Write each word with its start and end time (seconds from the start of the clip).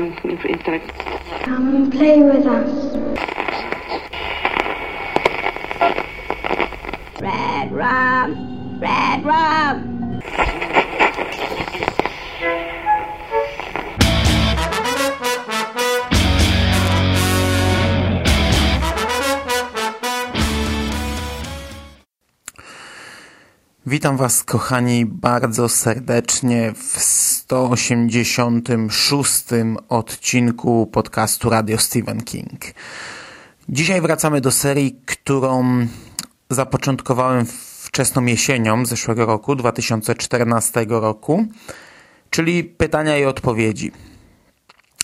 um, 0.00 0.16
instead 0.24 0.82
of 0.82 1.10
Come 1.44 1.76
and 1.76 1.92
play 1.92 2.22
with 2.22 2.46
us. 2.46 2.94
Red 7.20 7.72
rum, 7.72 8.80
red 8.80 9.24
rum. 9.24 10.00
Witam 23.86 24.16
Was, 24.16 24.44
kochani, 24.44 25.06
bardzo 25.06 25.68
serdecznie 25.68 26.72
w 26.72 26.98
186 27.50 29.44
odcinku 29.88 30.86
podcastu 30.86 31.50
Radio 31.50 31.78
Stephen 31.78 32.24
King. 32.24 32.60
Dzisiaj 33.68 34.00
wracamy 34.00 34.40
do 34.40 34.50
serii, 34.50 35.00
którą 35.06 35.86
zapoczątkowałem 36.50 37.46
wczesną 37.82 38.24
jesienią 38.26 38.86
zeszłego 38.86 39.26
roku, 39.26 39.56
2014 39.56 40.86
roku, 40.88 41.46
czyli 42.30 42.64
pytania 42.64 43.18
i 43.18 43.24
odpowiedzi. 43.24 43.92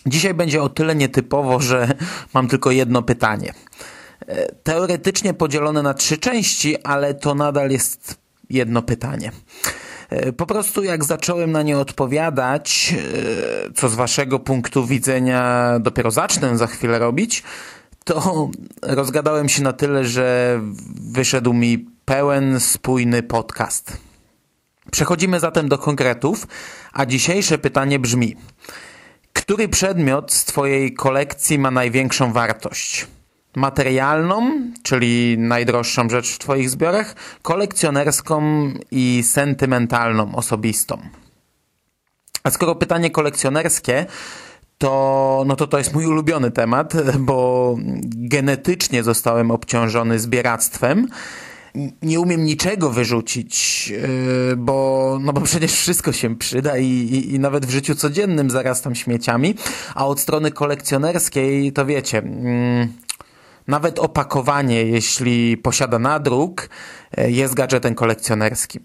Dzisiaj 0.07 0.35
będzie 0.35 0.63
o 0.63 0.69
tyle 0.69 0.95
nietypowo, 0.95 1.61
że 1.61 1.95
mam 2.35 2.49
tylko 2.49 2.71
jedno 2.71 3.03
pytanie. 3.03 3.53
Teoretycznie 4.63 5.35
podzielone 5.35 5.83
na 5.83 5.95
trzy 5.95 6.19
części, 6.19 6.83
ale 6.83 7.15
to 7.15 7.35
nadal 7.35 7.71
jest 7.71 8.19
jedno 8.51 8.83
pytanie. 8.83 9.33
E, 10.11 10.33
po 10.33 10.47
prostu 10.47 10.83
jak 10.83 11.05
zacząłem 11.05 11.53
na 11.53 11.63
nie 11.63 11.79
odpowiadać, 11.79 12.95
e, 13.69 13.73
co 13.73 13.89
z 13.89 13.95
waszego 13.95 14.39
punktu 14.39 14.87
widzenia 14.87 15.73
dopiero 15.81 16.11
zacznę 16.11 16.59
za 16.59 16.67
chwilę 16.67 16.99
robić, 16.99 17.43
to 18.05 18.49
rozgadałem 18.83 19.49
się 19.49 19.63
na 19.63 19.73
tyle, 19.73 20.05
że 20.05 20.61
wyszedł 21.13 21.53
mi 21.53 21.87
pełen, 22.05 22.61
spójny 22.61 23.23
podcast. 23.23 23.97
Przechodzimy 24.93 25.41
zatem 25.41 25.69
do 25.69 25.79
konkretów, 25.79 26.47
a 26.93 27.07
dzisiejsze 27.07 27.59
pytanie 27.59 27.99
brzmi: 27.99 28.37
który 29.33 29.69
przedmiot 29.69 30.33
z 30.33 30.45
Twojej 30.45 30.95
kolekcji 30.95 31.59
ma 31.59 31.71
największą 31.71 32.33
wartość? 32.33 33.07
Materialną, 33.57 34.61
czyli 34.83 35.39
najdroższą 35.39 36.09
rzecz 36.09 36.35
w 36.35 36.39
Twoich 36.39 36.71
zbiorach, 36.71 37.15
kolekcjonerską 37.43 38.43
i 38.91 39.23
sentymentalną, 39.23 40.35
osobistą. 40.35 40.99
A 42.43 42.51
skoro 42.51 42.75
pytanie 42.75 43.11
kolekcjonerskie, 43.11 44.07
to, 44.79 45.45
no 45.47 45.57
to 45.57 45.67
to 45.67 45.79
jest 45.79 45.95
mój 45.95 46.07
ulubiony 46.07 46.51
temat, 46.51 46.95
bo 47.19 47.77
genetycznie 48.05 49.03
zostałem 49.03 49.51
obciążony 49.51 50.19
zbieractwem. 50.19 51.09
Nie 52.03 52.21
umiem 52.21 52.45
niczego 52.45 52.91
wyrzucić, 52.91 53.89
yy, 53.89 54.57
bo, 54.57 55.19
no 55.23 55.33
bo 55.33 55.41
przecież 55.41 55.73
wszystko 55.73 56.13
się 56.13 56.37
przyda 56.37 56.79
i, 56.79 56.87
i, 56.87 57.35
i 57.35 57.39
nawet 57.39 57.67
w 57.67 57.71
życiu 57.71 57.95
codziennym 57.95 58.51
zarastam 58.51 58.95
śmieciami, 58.95 59.55
a 59.95 60.07
od 60.07 60.21
strony 60.21 60.51
kolekcjonerskiej 60.51 61.73
to 61.73 61.87
wiecie, 61.87 62.19
mm, 62.19 62.89
nawet 63.69 63.99
opakowanie, 63.99 64.83
jeśli 64.83 65.57
posiada 65.57 65.99
nadruk, 65.99 66.69
e, 67.17 67.31
jest 67.31 67.55
gadżetem 67.55 67.95
kolekcjonerskim. 67.95 68.83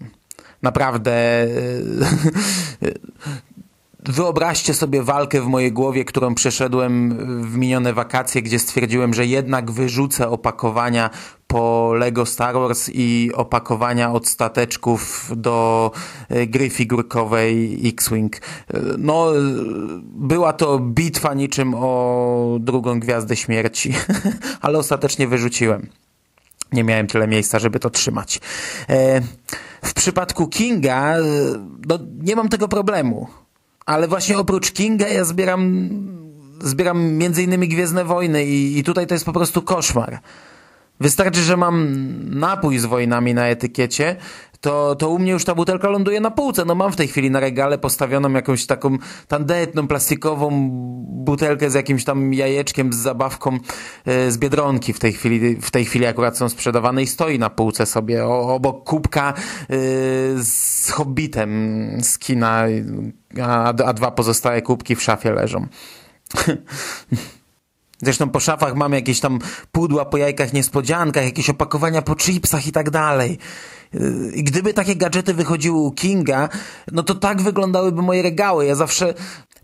Naprawdę 0.62 1.12
e, 1.12 1.48
Wyobraźcie 4.04 4.74
sobie 4.74 5.02
walkę 5.02 5.40
w 5.40 5.46
mojej 5.46 5.72
głowie, 5.72 6.04
którą 6.04 6.34
przeszedłem 6.34 7.16
w 7.50 7.56
minione 7.56 7.92
wakacje, 7.92 8.42
gdzie 8.42 8.58
stwierdziłem, 8.58 9.14
że 9.14 9.26
jednak 9.26 9.70
wyrzucę 9.70 10.28
opakowania 10.28 11.10
po 11.46 11.92
Lego 11.94 12.26
Star 12.26 12.54
Wars 12.54 12.90
i 12.94 13.30
opakowania 13.34 14.12
od 14.12 14.28
stateczków 14.28 15.30
do 15.36 15.90
e, 16.28 16.46
gry 16.46 16.70
figurkowej 16.70 17.80
X-Wing. 17.88 18.36
E, 18.36 18.40
no, 18.98 19.26
była 20.02 20.52
to 20.52 20.78
bitwa 20.78 21.34
niczym 21.34 21.74
o 21.74 22.56
drugą 22.60 23.00
Gwiazdę 23.00 23.36
Śmierci, 23.36 23.94
ale 24.60 24.78
ostatecznie 24.78 25.28
wyrzuciłem. 25.28 25.88
Nie 26.72 26.84
miałem 26.84 27.06
tyle 27.06 27.28
miejsca, 27.28 27.58
żeby 27.58 27.78
to 27.78 27.90
trzymać. 27.90 28.40
E, 28.88 29.20
w 29.82 29.94
przypadku 29.94 30.48
Kinga 30.48 31.14
no, 31.88 31.98
nie 32.22 32.36
mam 32.36 32.48
tego 32.48 32.68
problemu 32.68 33.28
ale 33.86 34.08
właśnie 34.08 34.38
oprócz 34.38 34.72
Kinga 34.72 35.08
ja 35.08 35.24
zbieram, 35.24 35.90
zbieram 36.60 37.12
między 37.12 37.42
innymi 37.42 37.68
Gwiezdne 37.68 38.04
Wojny 38.04 38.44
i, 38.44 38.78
i 38.78 38.84
tutaj 38.84 39.06
to 39.06 39.14
jest 39.14 39.24
po 39.24 39.32
prostu 39.32 39.62
koszmar. 39.62 40.20
Wystarczy, 41.00 41.40
że 41.40 41.56
mam 41.56 42.04
napój 42.38 42.78
z 42.78 42.84
wojnami 42.84 43.34
na 43.34 43.46
etykiecie, 43.46 44.16
to, 44.62 44.94
to 44.94 45.10
u 45.10 45.18
mnie 45.18 45.32
już 45.32 45.44
ta 45.44 45.54
butelka 45.54 45.88
ląduje 45.88 46.20
na 46.20 46.30
półce. 46.30 46.64
No 46.64 46.74
mam 46.74 46.92
w 46.92 46.96
tej 46.96 47.08
chwili 47.08 47.30
na 47.30 47.40
regale 47.40 47.78
postawioną 47.78 48.32
jakąś 48.32 48.66
taką 48.66 48.98
tandetną, 49.28 49.88
plastikową 49.88 50.68
butelkę 51.02 51.70
z 51.70 51.74
jakimś 51.74 52.04
tam 52.04 52.34
jajeczkiem, 52.34 52.92
z 52.92 52.96
zabawką 52.96 53.58
e, 54.06 54.30
z 54.30 54.38
Biedronki 54.38 54.92
w 54.92 54.98
tej 54.98 55.12
chwili, 55.12 55.56
w 55.56 55.70
tej 55.70 55.84
chwili 55.84 56.06
akurat 56.06 56.38
są 56.38 56.48
sprzedawane 56.48 57.02
i 57.02 57.06
stoi 57.06 57.38
na 57.38 57.50
półce 57.50 57.86
sobie 57.86 58.26
o, 58.26 58.54
obok 58.54 58.84
kubka 58.84 59.32
e, 59.32 59.34
z 60.42 60.90
Hobbitem 60.90 61.52
z 62.02 62.18
kina, 62.18 62.64
a, 63.42 63.68
a 63.68 63.92
dwa 63.92 64.10
pozostałe 64.10 64.62
kubki 64.62 64.96
w 64.96 65.02
szafie 65.02 65.32
leżą. 65.32 65.66
Zresztą 68.02 68.30
po 68.30 68.40
szafach 68.40 68.74
mamy 68.74 68.96
jakieś 68.96 69.20
tam 69.20 69.38
pudła 69.72 70.04
po 70.04 70.16
jajkach 70.16 70.52
niespodziankach, 70.52 71.24
jakieś 71.24 71.50
opakowania 71.50 72.02
po 72.02 72.16
chipsach 72.16 72.66
i 72.66 72.72
tak 72.72 72.90
dalej. 72.90 73.38
I 74.34 74.44
gdyby 74.44 74.74
takie 74.74 74.96
gadżety 74.96 75.34
wychodziły 75.34 75.78
u 75.78 75.92
Kinga, 75.92 76.48
no 76.92 77.02
to 77.02 77.14
tak 77.14 77.42
wyglądałyby 77.42 78.02
moje 78.02 78.22
regały. 78.22 78.66
Ja 78.66 78.74
zawsze... 78.74 79.14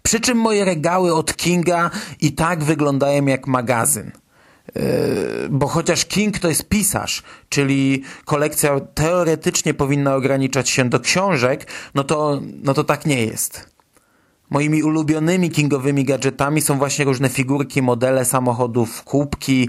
Przy 0.03 0.21
czym 0.21 0.39
moje 0.39 0.65
regały 0.65 1.15
od 1.15 1.37
Kinga 1.37 1.91
i 2.21 2.33
tak 2.33 2.65
wyglądają 2.65 3.27
jak 3.27 3.47
magazyn. 3.47 4.13
Yy, 4.75 4.83
bo 5.51 5.67
chociaż 5.67 6.05
King 6.05 6.39
to 6.39 6.49
jest 6.49 6.69
pisarz, 6.69 7.23
czyli 7.49 8.03
kolekcja 8.25 8.81
teoretycznie 8.81 9.75
powinna 9.75 10.15
ograniczać 10.15 10.71
się 10.71 10.89
do 10.89 11.01
książek, 11.01 11.67
no 11.95 12.05
to, 12.05 12.41
no 12.63 12.75
to 12.75 12.85
tak 12.85 13.07
nie 13.07 13.25
jest. 13.25 13.78
Moimi 14.51 14.83
ulubionymi 14.83 15.51
kingowymi 15.51 16.05
gadżetami 16.05 16.61
są 16.61 16.79
właśnie 16.79 17.05
różne 17.05 17.29
figurki, 17.29 17.83
modele 17.83 18.25
samochodów, 18.25 19.05
kubki, 19.05 19.69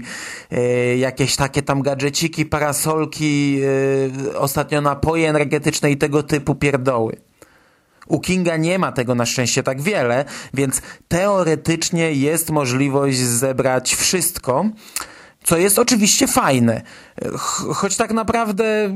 yy, 0.50 0.96
jakieś 0.96 1.36
takie 1.36 1.62
tam 1.62 1.82
gadżeciki, 1.82 2.46
parasolki, 2.46 3.56
yy, 3.56 4.38
ostatnio 4.38 4.80
napoje 4.80 5.28
energetyczne 5.28 5.90
i 5.90 5.96
tego 5.96 6.22
typu 6.22 6.54
pierdoły. 6.54 7.16
U 8.06 8.20
Kinga 8.20 8.56
nie 8.56 8.78
ma 8.78 8.92
tego 8.92 9.14
na 9.14 9.26
szczęście 9.26 9.62
tak 9.62 9.82
wiele, 9.82 10.24
więc 10.54 10.82
teoretycznie 11.08 12.12
jest 12.12 12.50
możliwość 12.50 13.18
zebrać 13.18 13.94
wszystko, 13.94 14.64
co 15.44 15.56
jest 15.56 15.78
oczywiście 15.78 16.26
fajne. 16.26 16.82
Choć 17.74 17.96
tak 17.96 18.12
naprawdę 18.12 18.94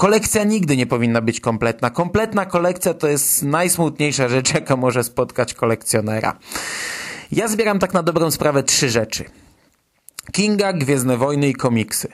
kolekcja 0.00 0.44
nigdy 0.44 0.76
nie 0.76 0.86
powinna 0.86 1.20
być 1.20 1.40
kompletna. 1.40 1.90
Kompletna 1.90 2.46
kolekcja 2.46 2.94
to 2.94 3.08
jest 3.08 3.42
najsmutniejsza 3.42 4.28
rzecz, 4.28 4.54
jaka 4.54 4.76
może 4.76 5.04
spotkać 5.04 5.54
kolekcjonera. 5.54 6.38
Ja 7.32 7.48
zbieram 7.48 7.78
tak 7.78 7.94
na 7.94 8.02
dobrą 8.02 8.30
sprawę 8.30 8.62
trzy 8.62 8.90
rzeczy. 8.90 9.24
Kinga, 10.32 10.72
Gwiezdne 10.72 11.16
Wojny 11.16 11.48
i 11.48 11.54
komiksy. 11.54 12.08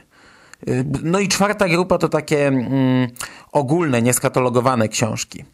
No 1.03 1.21
i 1.21 1.29
czwarta 1.29 1.69
grupa 1.69 1.99
to 1.99 2.09
takie 2.09 2.47
mm, 2.47 3.09
ogólne, 3.53 4.03
nieskatalogowane 4.03 4.89
książki. 4.89 5.45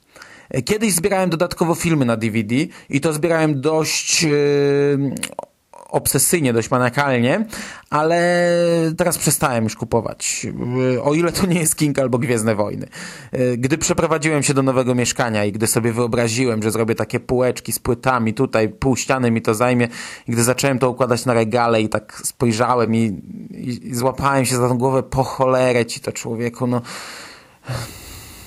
Kiedyś 0.64 0.94
zbierałem 0.94 1.30
dodatkowo 1.30 1.74
filmy 1.74 2.04
na 2.04 2.16
DVD 2.16 2.54
i 2.90 3.00
to 3.00 3.12
zbierałem 3.12 3.60
dość 3.60 4.22
yy, 4.22 5.14
obsesyjnie, 5.92 6.52
dość 6.52 6.70
maniakalnie, 6.70 7.46
ale 7.90 8.48
teraz 8.96 9.18
przestałem 9.18 9.64
już 9.64 9.76
kupować. 9.76 10.46
O 11.02 11.14
ile 11.14 11.32
to 11.32 11.46
nie 11.46 11.60
jest 11.60 11.76
King 11.76 11.98
albo 11.98 12.18
Gwiezdne 12.18 12.54
Wojny. 12.54 12.88
Gdy 13.58 13.78
przeprowadziłem 13.78 14.42
się 14.42 14.54
do 14.54 14.62
nowego 14.62 14.94
mieszkania 14.94 15.44
i 15.44 15.52
gdy 15.52 15.66
sobie 15.66 15.92
wyobraziłem, 15.92 16.62
że 16.62 16.70
zrobię 16.70 16.94
takie 16.94 17.20
półeczki 17.20 17.72
z 17.72 17.78
płytami, 17.78 18.34
tutaj 18.34 18.68
pół 18.68 18.96
ściany 18.96 19.30
mi 19.30 19.42
to 19.42 19.54
zajmie, 19.54 19.88
i 20.28 20.32
gdy 20.32 20.44
zacząłem 20.44 20.78
to 20.78 20.90
układać 20.90 21.26
na 21.26 21.34
regale 21.34 21.82
i 21.82 21.88
tak 21.88 22.20
spojrzałem 22.24 22.94
i, 22.94 22.98
i, 23.50 23.88
i 23.88 23.94
złapałem 23.94 24.44
się 24.44 24.56
za 24.56 24.68
tą 24.68 24.78
głowę, 24.78 25.02
po 25.02 25.24
cholerę 25.24 25.86
ci 25.86 26.00
to 26.00 26.12
człowieku, 26.12 26.66
no 26.66 26.82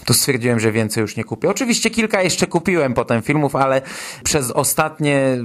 to 0.05 0.13
stwierdziłem, 0.13 0.59
że 0.59 0.71
więcej 0.71 1.01
już 1.01 1.15
nie 1.15 1.23
kupię. 1.23 1.49
Oczywiście 1.49 1.89
kilka 1.89 2.21
jeszcze 2.21 2.47
kupiłem 2.47 2.93
potem 2.93 3.21
filmów, 3.21 3.55
ale 3.55 3.81
przez 4.23 4.51
ostatnie 4.51 5.37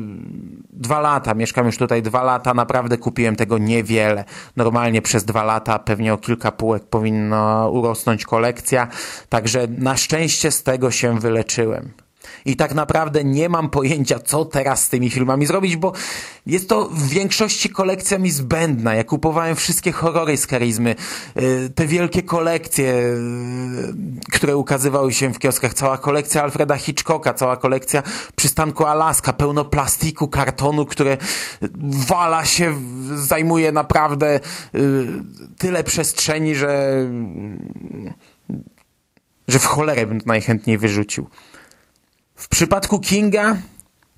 dwa 0.73 1.01
lata, 1.01 1.35
mieszkam 1.35 1.67
już 1.67 1.77
tutaj 1.77 2.03
dwa 2.03 2.23
lata, 2.23 2.55
naprawdę 2.55 2.99
kupiłem 2.99 3.37
tego 3.37 3.59
niewiele. 3.59 4.25
Normalnie 4.57 5.03
przez 5.03 5.25
dwa 5.25 5.45
lata 5.45 5.79
pewnie 5.79 6.15
o 6.15 6.19
kilka 6.19 6.53
półek 6.53 6.85
powinna 6.85 7.69
urosnąć 7.69 8.25
kolekcja, 8.25 8.89
także 9.29 9.67
na 9.79 9.97
szczęście 9.97 10.51
z 10.51 10.63
tego 10.63 10.91
się 10.91 11.19
wyleczyłem. 11.19 11.93
I 12.45 12.57
tak 12.57 12.75
naprawdę 12.75 13.25
nie 13.25 13.49
mam 13.49 13.71
pojęcia, 13.71 14.19
co 14.19 14.45
teraz 14.45 14.85
z 14.85 14.89
tymi 14.89 15.11
filmami 15.11 15.47
zrobić, 15.47 15.77
bo 15.77 15.93
jest 16.47 16.69
to 16.69 16.89
w 16.89 17.09
większości 17.09 17.71
kolekcja 17.71 18.19
mi 18.19 18.31
zbędna. 18.31 18.95
Ja 18.95 19.05
kupowałem 19.05 19.57
wszystkie 19.57 19.93
horrory 19.93 20.37
z 20.37 20.47
charyzmy, 20.47 20.95
y, 21.37 21.71
te 21.75 21.87
wielkie 21.87 22.23
kolekcje, 22.23 22.95
y, 22.95 23.15
które 24.33 24.57
ukazywały 24.57 25.13
się 25.13 25.35
w 25.35 25.39
kioskach, 25.39 25.75
cała 25.75 25.99
kolekcja 25.99 26.43
Alfreda 26.43 26.77
Hitchcocka, 26.77 27.35
cała 27.35 27.57
kolekcja 27.57 28.03
przystanku 28.37 28.85
Alaska, 28.85 29.33
pełno 29.33 29.65
plastiku, 29.65 30.29
kartonu, 30.29 30.87
które 30.87 31.17
wala 32.07 32.45
się, 32.45 32.75
zajmuje 33.15 33.73
naprawdę 33.73 34.41
y, 34.75 35.07
tyle 35.59 35.85
przestrzeni, 35.85 36.55
że 36.55 37.07
że 39.49 39.59
w 39.59 39.65
cholerę 39.65 40.07
bym 40.07 40.21
to 40.21 40.27
najchętniej 40.27 40.79
wyrzucił. 40.79 41.27
W 42.41 42.49
przypadku 42.49 42.99
Kinga 42.99 43.57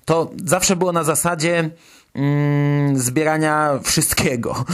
to 0.05 0.31
zawsze 0.45 0.75
było 0.75 0.91
na 0.91 1.03
zasadzie 1.03 1.69
mm, 2.15 2.97
zbierania 2.97 3.79
wszystkiego. 3.83 4.65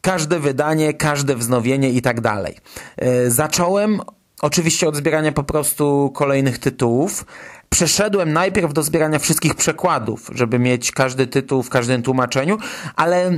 Każde 0.00 0.40
wydanie, 0.40 0.94
każde 0.94 1.36
wznowienie 1.36 1.90
i 1.90 2.02
tak 2.02 2.20
dalej. 2.20 2.56
E, 2.96 3.30
zacząłem 3.30 4.00
oczywiście 4.42 4.88
od 4.88 4.96
zbierania 4.96 5.32
po 5.32 5.44
prostu 5.44 6.12
kolejnych 6.14 6.58
tytułów. 6.58 7.24
Przeszedłem 7.68 8.32
najpierw 8.32 8.72
do 8.72 8.82
zbierania 8.82 9.18
wszystkich 9.18 9.54
przekładów, 9.54 10.30
żeby 10.34 10.58
mieć 10.58 10.92
każdy 10.92 11.26
tytuł 11.26 11.62
w 11.62 11.70
każdym 11.70 12.02
tłumaczeniu, 12.02 12.58
ale 12.96 13.32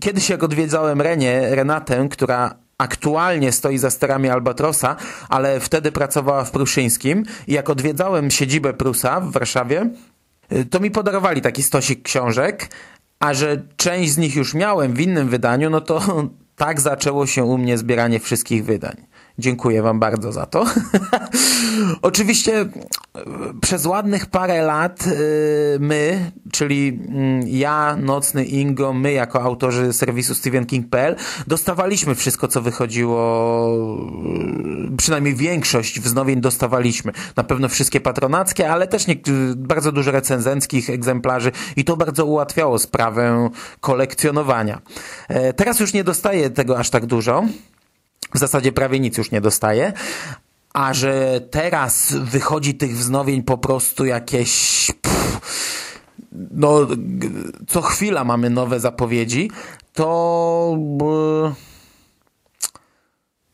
kiedyś 0.00 0.30
jak 0.30 0.42
odwiedzałem 0.42 1.00
Renię, 1.00 1.54
Renatę, 1.54 2.08
która 2.10 2.65
aktualnie 2.78 3.52
stoi 3.52 3.78
za 3.78 3.90
sterami 3.90 4.28
Albatrosa, 4.28 4.96
ale 5.28 5.60
wtedy 5.60 5.92
pracowała 5.92 6.44
w 6.44 6.50
Pruszyńskim 6.50 7.24
i 7.46 7.52
jak 7.52 7.70
odwiedzałem 7.70 8.30
siedzibę 8.30 8.74
Prusa 8.74 9.20
w 9.20 9.32
Warszawie, 9.32 9.90
y, 10.52 10.64
to 10.64 10.80
mi 10.80 10.90
podarowali 10.90 11.40
taki 11.40 11.62
stosik 11.62 12.02
książek, 12.02 12.70
a 13.18 13.34
że 13.34 13.62
część 13.76 14.12
z 14.12 14.18
nich 14.18 14.36
już 14.36 14.54
miałem 14.54 14.94
w 14.94 15.00
innym 15.00 15.28
wydaniu, 15.28 15.70
no 15.70 15.80
to 15.80 16.02
tak 16.56 16.80
zaczęło 16.80 17.26
się 17.26 17.44
u 17.44 17.58
mnie 17.58 17.78
zbieranie 17.78 18.20
wszystkich 18.20 18.64
wydań. 18.64 18.96
Dziękuję 19.38 19.82
Wam 19.82 20.00
bardzo 20.00 20.32
za 20.32 20.46
to. 20.46 20.64
Oczywiście 22.02 22.60
e, 22.60 22.68
przez 23.60 23.86
ładnych 23.86 24.26
parę 24.26 24.62
lat 24.62 25.04
e, 25.06 25.10
my, 25.78 26.30
czyli 26.52 27.00
mm, 27.08 27.48
ja, 27.48 27.96
Nocny 27.96 28.44
Ingo, 28.44 28.92
my 28.92 29.12
jako 29.12 29.42
autorzy 29.42 29.92
serwisu 29.92 30.34
StephenKing.pl 30.34 31.16
dostawaliśmy 31.46 32.14
wszystko, 32.14 32.48
co 32.48 32.62
wychodziło, 32.62 33.20
e, 34.92 34.96
przynajmniej 34.96 35.34
większość 35.34 36.00
wznowień 36.00 36.40
dostawaliśmy. 36.40 37.12
Na 37.36 37.44
pewno 37.44 37.68
wszystkie 37.68 38.00
patronackie, 38.00 38.70
ale 38.70 38.86
też 38.86 39.06
nie, 39.06 39.16
bardzo 39.56 39.92
dużo 39.92 40.10
recenzenckich 40.10 40.90
egzemplarzy 40.90 41.52
i 41.76 41.84
to 41.84 41.96
bardzo 41.96 42.24
ułatwiało 42.24 42.78
sprawę 42.78 43.50
kolekcjonowania. 43.80 44.80
Teraz 45.56 45.80
już 45.80 45.92
nie 45.92 46.04
dostaję 46.04 46.50
tego 46.50 46.78
aż 46.78 46.90
tak 46.90 47.06
dużo 47.06 47.44
w 48.34 48.38
zasadzie 48.38 48.72
prawie 48.72 49.00
nic 49.00 49.18
już 49.18 49.30
nie 49.30 49.40
dostaje, 49.40 49.92
a 50.72 50.94
że 50.94 51.40
teraz 51.50 52.12
wychodzi 52.12 52.74
tych 52.74 52.96
wznowień 52.96 53.42
po 53.42 53.58
prostu 53.58 54.04
jakieś... 54.04 54.86
Pff, 55.02 55.50
no, 56.50 56.86
co 57.68 57.82
chwila 57.82 58.24
mamy 58.24 58.50
nowe 58.50 58.80
zapowiedzi, 58.80 59.50
to... 59.92 60.78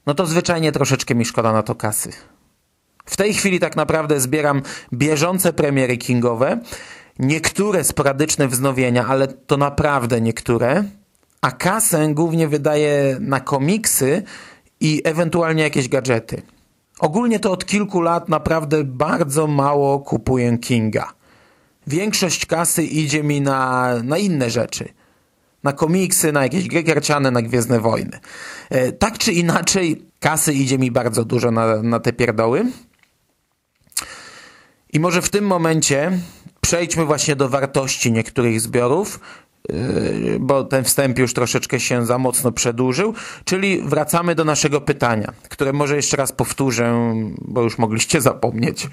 No 0.07 0.15
to 0.15 0.27
zwyczajnie 0.27 0.73
troszeczkę 0.73 1.15
mi 1.15 1.25
szkoda 1.25 1.53
na 1.53 1.63
to 1.63 1.75
kasy. 1.75 2.13
W 3.07 3.17
tej 3.17 3.35
chwili 3.35 3.61
tak 3.61 3.77
naprawdę 3.77 4.21
zbieram 4.21 4.63
bieżące 4.93 5.53
premiery 5.53 5.97
kingowe, 5.97 6.61
niektóre 7.19 7.85
sporadyczne 7.85 8.49
wznowienia, 8.49 9.07
ale 9.07 9.29
to 9.29 9.57
naprawdę 9.57 10.21
niektóre, 10.21 10.85
a 11.41 11.51
kasę 11.51 12.09
głównie 12.15 12.49
wydaję 12.49 13.17
na 13.21 13.41
komiksy, 13.41 14.23
i 14.83 15.01
ewentualnie 15.05 15.63
jakieś 15.63 15.89
gadżety. 15.89 16.43
Ogólnie 16.99 17.41
to 17.41 17.53
od 17.53 17.67
kilku 17.67 18.01
lat 18.01 18.29
naprawdę 18.29 18.85
bardzo 18.85 19.47
mało 19.47 20.01
kupuję 20.01 20.59
Kinga. 20.59 21.13
Większość 21.87 22.47
kasy 22.47 22.85
idzie 22.85 23.23
mi 23.23 23.41
na, 23.41 23.93
na 24.05 24.19
inne 24.19 24.51
rzeczy. 24.51 24.89
Na 25.63 25.73
komiksy, 25.73 26.33
na 26.33 26.43
jakieś 26.43 26.69
gry 26.69 26.85
na 27.21 27.43
Gwiezdne 27.43 27.81
Wojny. 27.81 28.21
E, 28.71 28.93
tak 28.93 29.19
czy 29.19 29.33
inaczej, 29.33 30.05
kasy 30.21 30.53
idzie 30.53 30.79
mi 30.79 30.91
bardzo 30.91 31.25
dużo 31.25 31.51
na, 31.51 31.83
na 31.83 32.01
te 32.01 32.13
pierdoły. 32.13 32.65
I 34.93 35.01
może 35.01 35.23
w 35.23 35.31
tym 35.31 35.47
momencie 35.47 36.19
przejdźmy 36.61 37.05
właśnie 37.05 37.37
do 37.37 37.49
wartości 37.49 38.13
niektórych 38.13 38.61
zbiorów, 38.61 39.21
bo 40.41 40.65
ten 40.65 40.85
wstęp 40.85 41.19
już 41.19 41.35
troszeczkę 41.35 41.81
się 41.81 42.07
za 42.07 42.19
mocno 42.19 42.53
przedłużył, 42.53 43.15
czyli 43.45 43.83
wracamy 43.83 44.35
do 44.35 44.45
naszego 44.45 44.81
pytania, 44.81 45.33
które 45.49 45.73
może 45.73 45.97
jeszcze 45.97 46.17
raz 46.17 46.33
powtórzę, 46.33 47.15
bo 47.39 47.63
już 47.63 47.79
mogliście 47.79 48.21
zapomnieć. 48.31 48.89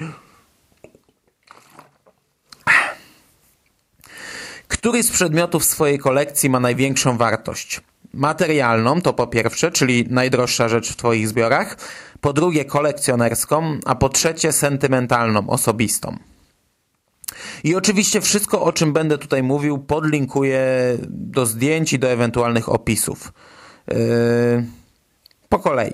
Który 4.67 5.03
z 5.03 5.11
przedmiotów 5.11 5.65
swojej 5.65 5.99
kolekcji 5.99 6.49
ma 6.49 6.59
największą 6.59 7.17
wartość? 7.17 7.81
Materialną 8.13 9.01
to 9.01 9.13
po 9.13 9.27
pierwsze, 9.27 9.71
czyli 9.71 10.05
najdroższa 10.09 10.69
rzecz 10.69 10.91
w 10.91 10.95
Twoich 10.95 11.27
zbiorach, 11.27 11.77
po 12.21 12.33
drugie 12.33 12.65
kolekcjonerską, 12.65 13.79
a 13.85 13.95
po 13.95 14.09
trzecie 14.09 14.51
sentymentalną, 14.51 15.49
osobistą. 15.49 16.17
I 17.63 17.75
oczywiście 17.75 18.21
wszystko, 18.21 18.61
o 18.61 18.73
czym 18.73 18.93
będę 18.93 19.17
tutaj 19.17 19.43
mówił, 19.43 19.77
podlinkuję 19.77 20.63
do 21.09 21.45
zdjęć 21.45 21.93
i 21.93 21.99
do 21.99 22.07
ewentualnych 22.07 22.69
opisów. 22.69 23.33
Yy, 23.87 23.95
po 25.49 25.59
kolei. 25.59 25.93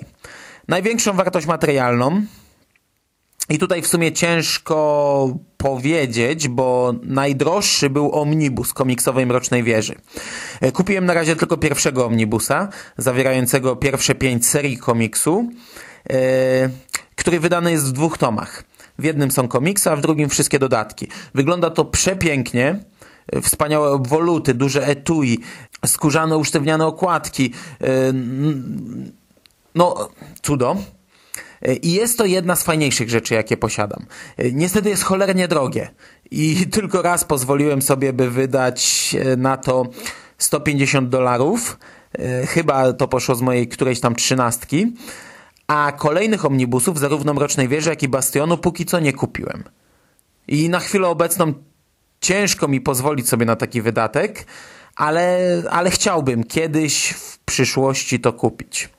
Największą 0.67 1.13
wartość 1.13 1.47
materialną 1.47 2.21
i 3.49 3.59
tutaj 3.59 3.81
w 3.81 3.87
sumie 3.87 4.11
ciężko 4.11 5.37
powiedzieć, 5.57 6.47
bo 6.47 6.93
najdroższy 7.03 7.89
był 7.89 8.15
omnibus 8.15 8.73
komiksowej 8.73 9.25
Mrocznej 9.25 9.63
Wieży. 9.63 9.95
Yy, 10.61 10.71
kupiłem 10.71 11.05
na 11.05 11.13
razie 11.13 11.35
tylko 11.35 11.57
pierwszego 11.57 12.05
omnibusa, 12.05 12.69
zawierającego 12.97 13.75
pierwsze 13.75 14.15
pięć 14.15 14.47
serii 14.47 14.77
komiksu, 14.77 15.49
yy, 16.09 16.15
który 17.15 17.39
wydany 17.39 17.71
jest 17.71 17.89
w 17.89 17.91
dwóch 17.91 18.17
tomach. 18.17 18.63
W 18.99 19.03
jednym 19.03 19.31
są 19.31 19.47
komiksy, 19.47 19.91
a 19.91 19.95
w 19.95 20.01
drugim 20.01 20.29
wszystkie 20.29 20.59
dodatki. 20.59 21.07
Wygląda 21.33 21.69
to 21.69 21.85
przepięknie. 21.85 22.79
Wspaniałe 23.41 23.89
obwoluty, 23.89 24.53
duże 24.53 24.87
etui, 24.87 25.39
skórzane 25.85 26.37
usztywniane 26.37 26.85
okładki. 26.85 27.53
E, 27.81 27.87
no, 29.75 30.09
cudo. 30.41 30.75
I 31.81 31.93
jest 31.93 32.17
to 32.17 32.25
jedna 32.25 32.55
z 32.55 32.63
fajniejszych 32.63 33.09
rzeczy, 33.09 33.33
jakie 33.33 33.57
posiadam. 33.57 34.05
E, 34.37 34.51
niestety 34.51 34.89
jest 34.89 35.03
cholernie 35.03 35.47
drogie 35.47 35.89
i 36.31 36.55
tylko 36.71 37.01
raz 37.01 37.23
pozwoliłem 37.23 37.81
sobie, 37.81 38.13
by 38.13 38.31
wydać 38.31 39.15
e, 39.19 39.37
na 39.37 39.57
to 39.57 39.85
150 40.37 41.09
dolarów. 41.09 41.79
Chyba 42.47 42.93
to 42.93 43.07
poszło 43.07 43.35
z 43.35 43.41
mojej 43.41 43.67
którejś 43.67 43.99
tam 43.99 44.15
trzynastki 44.15 44.93
a 45.67 45.91
kolejnych 45.91 46.45
omnibusów, 46.45 46.99
zarówno 46.99 47.33
Mrocznej 47.33 47.67
Wieży, 47.67 47.89
jak 47.89 48.03
i 48.03 48.07
Bastionu, 48.07 48.57
póki 48.57 48.85
co 48.85 48.99
nie 48.99 49.13
kupiłem. 49.13 49.63
I 50.47 50.69
na 50.69 50.79
chwilę 50.79 51.07
obecną 51.07 51.53
ciężko 52.21 52.67
mi 52.67 52.81
pozwolić 52.81 53.29
sobie 53.29 53.45
na 53.45 53.55
taki 53.55 53.81
wydatek, 53.81 54.45
ale, 54.95 55.39
ale 55.69 55.91
chciałbym 55.91 56.43
kiedyś 56.43 57.09
w 57.09 57.39
przyszłości 57.39 58.19
to 58.19 58.33
kupić. 58.33 58.89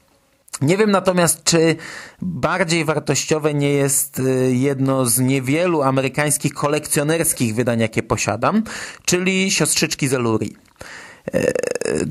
Nie 0.61 0.77
wiem 0.77 0.91
natomiast, 0.91 1.45
czy 1.45 1.77
bardziej 2.23 2.85
wartościowe 2.85 3.55
nie 3.55 3.73
jest 3.73 4.19
y, 4.19 4.57
jedno 4.57 5.07
z 5.07 5.19
niewielu 5.19 5.83
amerykańskich 5.83 6.55
kolekcjonerskich 6.55 7.55
wydań, 7.55 7.81
jakie 7.81 8.03
posiadam, 8.03 8.63
czyli 9.05 9.51
Siostrzyczki 9.51 10.09
Zeluri. 10.09 10.57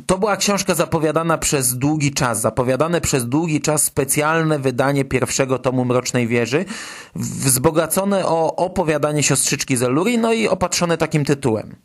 To 0.06 0.18
była 0.18 0.38
książka 0.38 0.76
zapowiadana 0.76 1.38
przez 1.38 1.78
długi 1.78 2.14
czas, 2.14 2.42
zapowiadane 2.42 3.02
przez 3.02 3.30
długi 3.30 3.62
czas 3.62 3.84
specjalne 3.84 4.60
wydanie 4.60 5.06
pierwszego 5.06 5.60
tomu 5.60 5.86
Mrocznej 5.86 6.28
Wieży, 6.28 6.66
wzbogacone 7.16 8.26
o 8.26 8.56
opowiadanie 8.56 9.24
siostrzyczki 9.24 9.78
Zeluri, 9.78 10.18
no 10.18 10.34
i 10.34 10.48
opatrzone 10.48 10.98
takim 10.98 11.26
tytułem. 11.26 11.76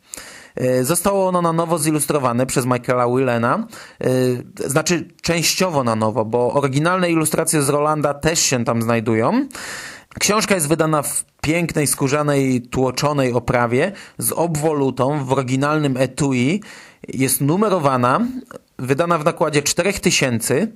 E, 0.55 0.83
zostało 0.83 1.27
ono 1.27 1.41
na 1.41 1.53
nowo 1.53 1.79
zilustrowane 1.79 2.45
przez 2.45 2.65
Michaela 2.65 3.07
Willena, 3.07 3.67
e, 4.01 4.69
znaczy 4.69 5.07
częściowo 5.21 5.83
na 5.83 5.95
nowo, 5.95 6.25
bo 6.25 6.53
oryginalne 6.53 7.11
ilustracje 7.11 7.61
z 7.61 7.69
Rolanda 7.69 8.13
też 8.13 8.39
się 8.39 8.65
tam 8.65 8.81
znajdują. 8.81 9.45
Książka 10.19 10.55
jest 10.55 10.67
wydana 10.67 11.01
w 11.01 11.25
pięknej, 11.41 11.87
skórzanej, 11.87 12.61
tłoczonej 12.61 13.33
oprawie 13.33 13.91
z 14.17 14.31
obwolutą 14.31 15.25
w 15.25 15.31
oryginalnym 15.31 15.97
etui 15.97 16.61
jest 17.07 17.41
numerowana, 17.41 18.27
wydana 18.79 19.17
w 19.17 19.25
nakładzie 19.25 19.61
4000. 19.61 20.67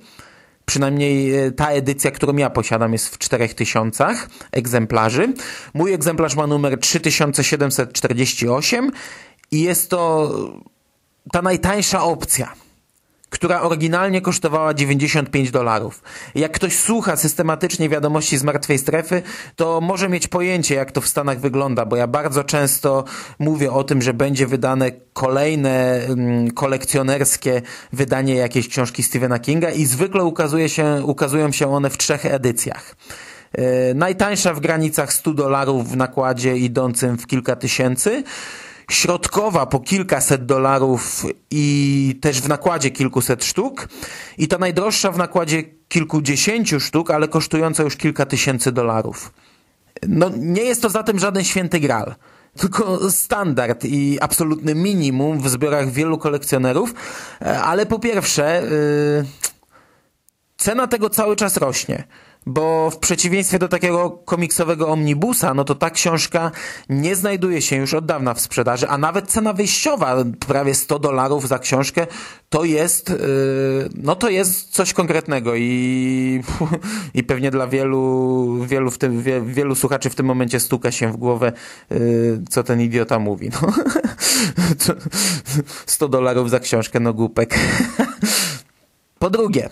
Przynajmniej 0.64 1.34
e, 1.34 1.52
ta 1.52 1.68
edycja, 1.68 2.10
którą 2.10 2.36
ja 2.36 2.50
posiadam, 2.50 2.92
jest 2.92 3.14
w 3.14 3.18
4000 3.18 4.14
egzemplarzy. 4.52 5.32
Mój 5.74 5.92
egzemplarz 5.92 6.36
ma 6.36 6.46
numer 6.46 6.80
3748 6.80 8.90
i 9.50 9.62
jest 9.62 9.90
to 9.90 10.30
ta 11.32 11.42
najtańsza 11.42 12.02
opcja 12.02 12.65
która 13.30 13.60
oryginalnie 13.60 14.20
kosztowała 14.20 14.74
95 14.74 15.50
dolarów. 15.50 16.02
Jak 16.34 16.52
ktoś 16.52 16.76
słucha 16.78 17.16
systematycznie 17.16 17.88
wiadomości 17.88 18.38
z 18.38 18.42
martwej 18.42 18.78
strefy, 18.78 19.22
to 19.56 19.80
może 19.80 20.08
mieć 20.08 20.28
pojęcie, 20.28 20.74
jak 20.74 20.92
to 20.92 21.00
w 21.00 21.08
Stanach 21.08 21.40
wygląda, 21.40 21.86
bo 21.86 21.96
ja 21.96 22.06
bardzo 22.06 22.44
często 22.44 23.04
mówię 23.38 23.72
o 23.72 23.84
tym, 23.84 24.02
że 24.02 24.14
będzie 24.14 24.46
wydane 24.46 24.90
kolejne 25.12 26.00
mm, 26.04 26.50
kolekcjonerskie 26.50 27.62
wydanie 27.92 28.34
jakiejś 28.34 28.68
książki 28.68 29.02
Stephena 29.02 29.38
Kinga 29.38 29.70
i 29.70 29.84
zwykle 29.84 30.24
ukazuje 30.24 30.68
się, 30.68 31.02
ukazują 31.04 31.52
się 31.52 31.72
one 31.72 31.90
w 31.90 31.98
trzech 31.98 32.26
edycjach. 32.26 32.96
E, 33.52 33.94
najtańsza 33.94 34.54
w 34.54 34.60
granicach 34.60 35.12
100 35.12 35.34
dolarów 35.34 35.90
w 35.90 35.96
nakładzie 35.96 36.56
idącym 36.56 37.18
w 37.18 37.26
kilka 37.26 37.56
tysięcy, 37.56 38.22
środkowa 38.90 39.66
po 39.66 39.80
kilkaset 39.80 40.46
dolarów 40.46 41.26
i 41.50 42.18
też 42.20 42.40
w 42.40 42.48
nakładzie 42.48 42.90
kilkuset 42.90 43.44
sztuk 43.44 43.88
i 44.38 44.48
ta 44.48 44.58
najdroższa 44.58 45.12
w 45.12 45.18
nakładzie 45.18 45.62
kilkudziesięciu 45.88 46.80
sztuk, 46.80 47.10
ale 47.10 47.28
kosztująca 47.28 47.82
już 47.82 47.96
kilka 47.96 48.26
tysięcy 48.26 48.72
dolarów. 48.72 49.32
No, 50.08 50.30
nie 50.36 50.62
jest 50.62 50.82
to 50.82 50.90
zatem 50.90 51.18
żaden 51.18 51.44
święty 51.44 51.80
gral 51.80 52.14
tylko 52.56 53.10
standard 53.10 53.84
i 53.84 54.18
absolutny 54.20 54.74
minimum 54.74 55.40
w 55.40 55.48
zbiorach 55.48 55.90
wielu 55.90 56.18
kolekcjonerów, 56.18 56.94
ale 57.62 57.86
po 57.86 57.98
pierwsze, 57.98 58.62
yy, 58.70 59.26
cena 60.66 60.86
tego 60.86 61.10
cały 61.10 61.36
czas 61.36 61.56
rośnie 61.56 62.04
bo 62.48 62.90
w 62.90 62.98
przeciwieństwie 62.98 63.58
do 63.58 63.68
takiego 63.68 64.10
komiksowego 64.10 64.88
omnibusa, 64.88 65.54
no 65.54 65.64
to 65.64 65.74
ta 65.74 65.90
książka 65.90 66.50
nie 66.88 67.16
znajduje 67.16 67.62
się 67.62 67.76
już 67.76 67.94
od 67.94 68.06
dawna 68.06 68.34
w 68.34 68.40
sprzedaży, 68.40 68.88
a 68.88 68.98
nawet 68.98 69.26
cena 69.26 69.52
wyjściowa, 69.52 70.16
prawie 70.46 70.74
100 70.74 70.98
dolarów 70.98 71.48
za 71.48 71.58
książkę, 71.58 72.06
to 72.48 72.64
jest, 72.64 73.08
yy, 73.08 73.18
no 73.94 74.16
to 74.16 74.28
jest 74.28 74.70
coś 74.70 74.92
konkretnego 74.92 75.54
i, 75.56 76.42
i 77.14 77.24
pewnie 77.24 77.50
dla 77.50 77.66
wielu, 77.66 78.64
wielu, 78.66 78.90
w 78.90 78.98
tym, 78.98 79.22
wie, 79.22 79.40
wielu 79.40 79.74
słuchaczy 79.74 80.10
w 80.10 80.14
tym 80.14 80.26
momencie 80.26 80.60
stuka 80.60 80.92
się 80.92 81.12
w 81.12 81.16
głowę, 81.16 81.52
yy, 81.90 82.42
co 82.50 82.62
ten 82.62 82.80
idiota 82.80 83.18
mówi. 83.18 83.50
No. 83.50 83.72
100 85.86 86.08
dolarów 86.08 86.50
za 86.50 86.60
książkę, 86.60 87.00
no 87.00 87.14
głupek. 87.14 87.54
Po 89.18 89.30
drugie, 89.30 89.68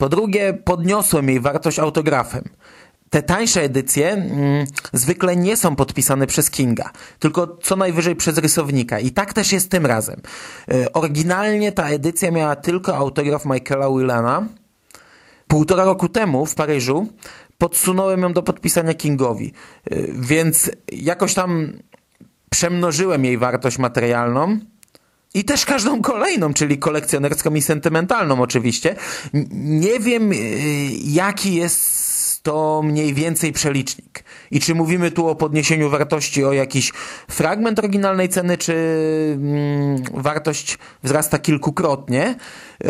po 0.00 0.08
drugie, 0.08 0.54
podniosłem 0.64 1.28
jej 1.28 1.40
wartość 1.40 1.78
autografem. 1.78 2.44
Te 3.10 3.22
tańsze 3.22 3.62
edycje 3.62 4.12
mm, 4.12 4.66
zwykle 4.92 5.36
nie 5.36 5.56
są 5.56 5.76
podpisane 5.76 6.26
przez 6.26 6.50
Kinga, 6.50 6.90
tylko 7.18 7.56
co 7.62 7.76
najwyżej 7.76 8.16
przez 8.16 8.38
rysownika. 8.38 8.98
I 8.98 9.10
tak 9.10 9.32
też 9.32 9.52
jest 9.52 9.70
tym 9.70 9.86
razem. 9.86 10.20
E, 10.70 10.92
oryginalnie 10.92 11.72
ta 11.72 11.88
edycja 11.88 12.30
miała 12.30 12.56
tylko 12.56 12.96
autograf 12.96 13.44
Michaela 13.44 13.90
Willana. 13.90 14.46
Półtora 15.48 15.84
roku 15.84 16.08
temu 16.08 16.46
w 16.46 16.54
Paryżu 16.54 17.06
podsunąłem 17.58 18.22
ją 18.22 18.32
do 18.32 18.42
podpisania 18.42 18.94
Kingowi, 18.94 19.52
e, 19.90 19.96
więc 20.12 20.70
jakoś 20.92 21.34
tam 21.34 21.72
przemnożyłem 22.50 23.24
jej 23.24 23.38
wartość 23.38 23.78
materialną 23.78 24.58
i 25.34 25.44
też 25.44 25.66
każdą 25.66 26.02
kolejną, 26.02 26.54
czyli 26.54 26.78
kolekcjonerską 26.78 27.54
i 27.54 27.62
sentymentalną 27.62 28.42
oczywiście. 28.42 28.96
Nie 29.52 30.00
wiem, 30.00 30.32
y, 30.32 30.36
jaki 31.04 31.54
jest 31.54 32.10
to 32.42 32.82
mniej 32.84 33.14
więcej 33.14 33.52
przelicznik. 33.52 34.24
I 34.50 34.60
czy 34.60 34.74
mówimy 34.74 35.10
tu 35.10 35.28
o 35.28 35.34
podniesieniu 35.34 35.90
wartości 35.90 36.44
o 36.44 36.52
jakiś 36.52 36.92
fragment 37.28 37.78
oryginalnej 37.78 38.28
ceny, 38.28 38.58
czy 38.58 38.74
mm, 39.34 40.02
wartość 40.14 40.78
wzrasta 41.02 41.38
kilkukrotnie. 41.38 42.34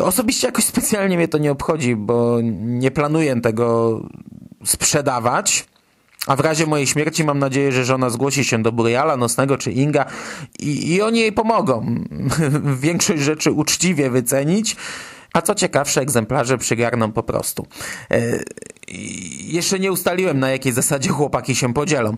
Osobiście 0.03 0.47
jakoś 0.47 0.65
specjalnie 0.65 1.17
mnie 1.17 1.29
to 1.29 1.39
nie 1.39 1.51
obchodzi, 1.51 1.97
bo 1.97 2.39
nie 2.43 2.91
planuję 2.91 3.41
tego 3.41 4.01
sprzedawać. 4.65 5.70
A 6.27 6.37
w 6.37 6.41
razie 6.41 6.67
mojej 6.67 6.87
śmierci 6.87 7.25
mam 7.25 7.39
nadzieję, 7.39 7.73
że 7.73 7.85
żona 7.85 8.11
zgłosi 8.11 8.45
się 8.45 8.63
do 8.63 8.73
Buriala, 8.73 9.17
Nocnego 9.17 9.59
czy 9.59 9.73
Inga 9.73 10.05
i, 10.59 10.95
i 10.95 11.03
oni 11.03 11.21
jej 11.21 11.33
pomogą. 11.33 11.95
Większość 12.83 13.23
rzeczy 13.23 13.51
uczciwie 13.51 14.11
wycenić, 14.11 14.77
a 15.33 15.43
co 15.43 15.55
ciekawsze, 15.55 16.01
egzemplarze 16.01 16.59
przygarną 16.59 17.13
po 17.13 17.23
prostu. 17.23 17.67
E, 18.11 18.41
jeszcze 19.45 19.79
nie 19.79 19.93
ustaliłem, 19.93 20.39
na 20.39 20.51
jakiej 20.51 20.73
zasadzie 20.73 21.11
chłopaki 21.11 21.55
się 21.55 21.75
podzielą. 21.75 22.15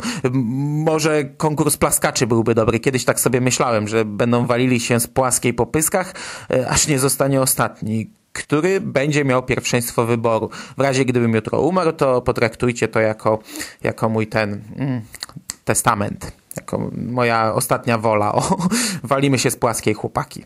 Może 0.85 1.25
konkurs 1.25 1.76
plaskaczy 1.76 2.26
byłby 2.26 2.54
dobry. 2.54 2.80
Kiedyś 2.80 3.04
tak 3.04 3.21
sobie 3.21 3.40
myślałem, 3.40 3.88
że 3.88 4.04
będą 4.04 4.47
walili 4.47 4.80
się 4.80 5.00
z 5.00 5.06
płaskiej 5.06 5.54
po 5.54 5.66
pyskach, 5.66 6.14
e, 6.50 6.68
aż 6.68 6.87
nie 6.87 6.99
zostanie 6.99 7.40
ostatni 7.40 8.11
który 8.33 8.81
będzie 8.81 9.25
miał 9.25 9.43
pierwszeństwo 9.43 10.07
wyboru. 10.07 10.51
W 10.79 10.81
razie 10.81 11.05
gdybym 11.05 11.35
jutro 11.35 11.61
umarł, 11.61 11.93
to 11.93 12.23
potraktujcie 12.23 12.89
to 12.89 13.01
jako, 13.01 13.39
jako 13.83 14.09
mój 14.09 14.27
ten 14.27 14.62
mm, 14.77 15.01
testament, 15.65 16.33
jako 16.57 16.91
moja 17.11 17.55
ostatnia 17.55 17.99
wola. 17.99 18.33
O, 18.33 18.57
walimy 19.05 19.39
się 19.39 19.51
z 19.51 19.57
płaskiej 19.57 19.95
chłopaki. 19.95 20.45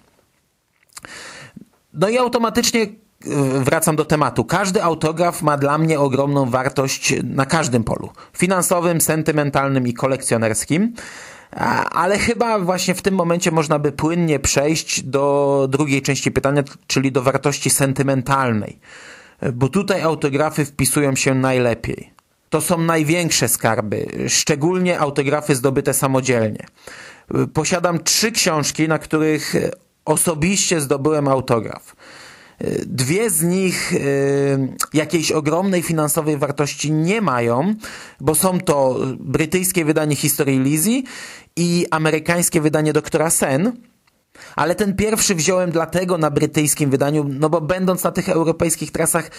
No 1.92 2.08
i 2.08 2.18
automatycznie 2.18 2.82
e, 2.82 2.86
wracam 3.60 3.96
do 3.96 4.04
tematu. 4.04 4.44
Każdy 4.44 4.82
autograf 4.82 5.42
ma 5.42 5.56
dla 5.56 5.78
mnie 5.78 6.00
ogromną 6.00 6.50
wartość 6.50 7.14
na 7.24 7.46
każdym 7.46 7.84
polu. 7.84 8.10
Finansowym, 8.32 9.00
sentymentalnym 9.00 9.86
i 9.86 9.94
kolekcjonerskim. 9.94 10.94
Ale 11.90 12.18
chyba 12.18 12.58
właśnie 12.58 12.94
w 12.94 13.02
tym 13.02 13.14
momencie 13.14 13.50
można 13.50 13.78
by 13.78 13.92
płynnie 13.92 14.38
przejść 14.38 15.02
do 15.02 15.66
drugiej 15.70 16.02
części 16.02 16.30
pytania, 16.30 16.62
czyli 16.86 17.12
do 17.12 17.22
wartości 17.22 17.70
sentymentalnej. 17.70 18.78
Bo 19.52 19.68
tutaj 19.68 20.02
autografy 20.02 20.64
wpisują 20.64 21.16
się 21.16 21.34
najlepiej. 21.34 22.10
To 22.50 22.60
są 22.60 22.78
największe 22.78 23.48
skarby, 23.48 24.06
szczególnie 24.28 25.00
autografy 25.00 25.54
zdobyte 25.54 25.94
samodzielnie. 25.94 26.66
Posiadam 27.54 28.04
trzy 28.04 28.32
książki, 28.32 28.88
na 28.88 28.98
których 28.98 29.54
osobiście 30.04 30.80
zdobyłem 30.80 31.28
autograf. 31.28 31.96
Dwie 32.86 33.30
z 33.30 33.42
nich 33.42 33.92
y, 33.92 33.98
jakiejś 34.94 35.32
ogromnej 35.32 35.82
finansowej 35.82 36.36
wartości 36.36 36.92
nie 36.92 37.20
mają, 37.20 37.74
bo 38.20 38.34
są 38.34 38.60
to 38.60 38.98
brytyjskie 39.18 39.84
wydanie 39.84 40.16
historii 40.16 40.60
Lizzie 40.60 41.02
i 41.56 41.86
amerykańskie 41.90 42.60
wydanie 42.60 42.92
doktora 42.92 43.30
Sen. 43.30 43.72
Ale 44.56 44.74
ten 44.74 44.96
pierwszy 44.96 45.34
wziąłem 45.34 45.70
dlatego 45.70 46.18
na 46.18 46.30
brytyjskim 46.30 46.90
wydaniu, 46.90 47.24
no 47.28 47.50
bo 47.50 47.60
będąc 47.60 48.04
na 48.04 48.10
tych 48.10 48.28
europejskich 48.28 48.90
trasach, 48.90 49.30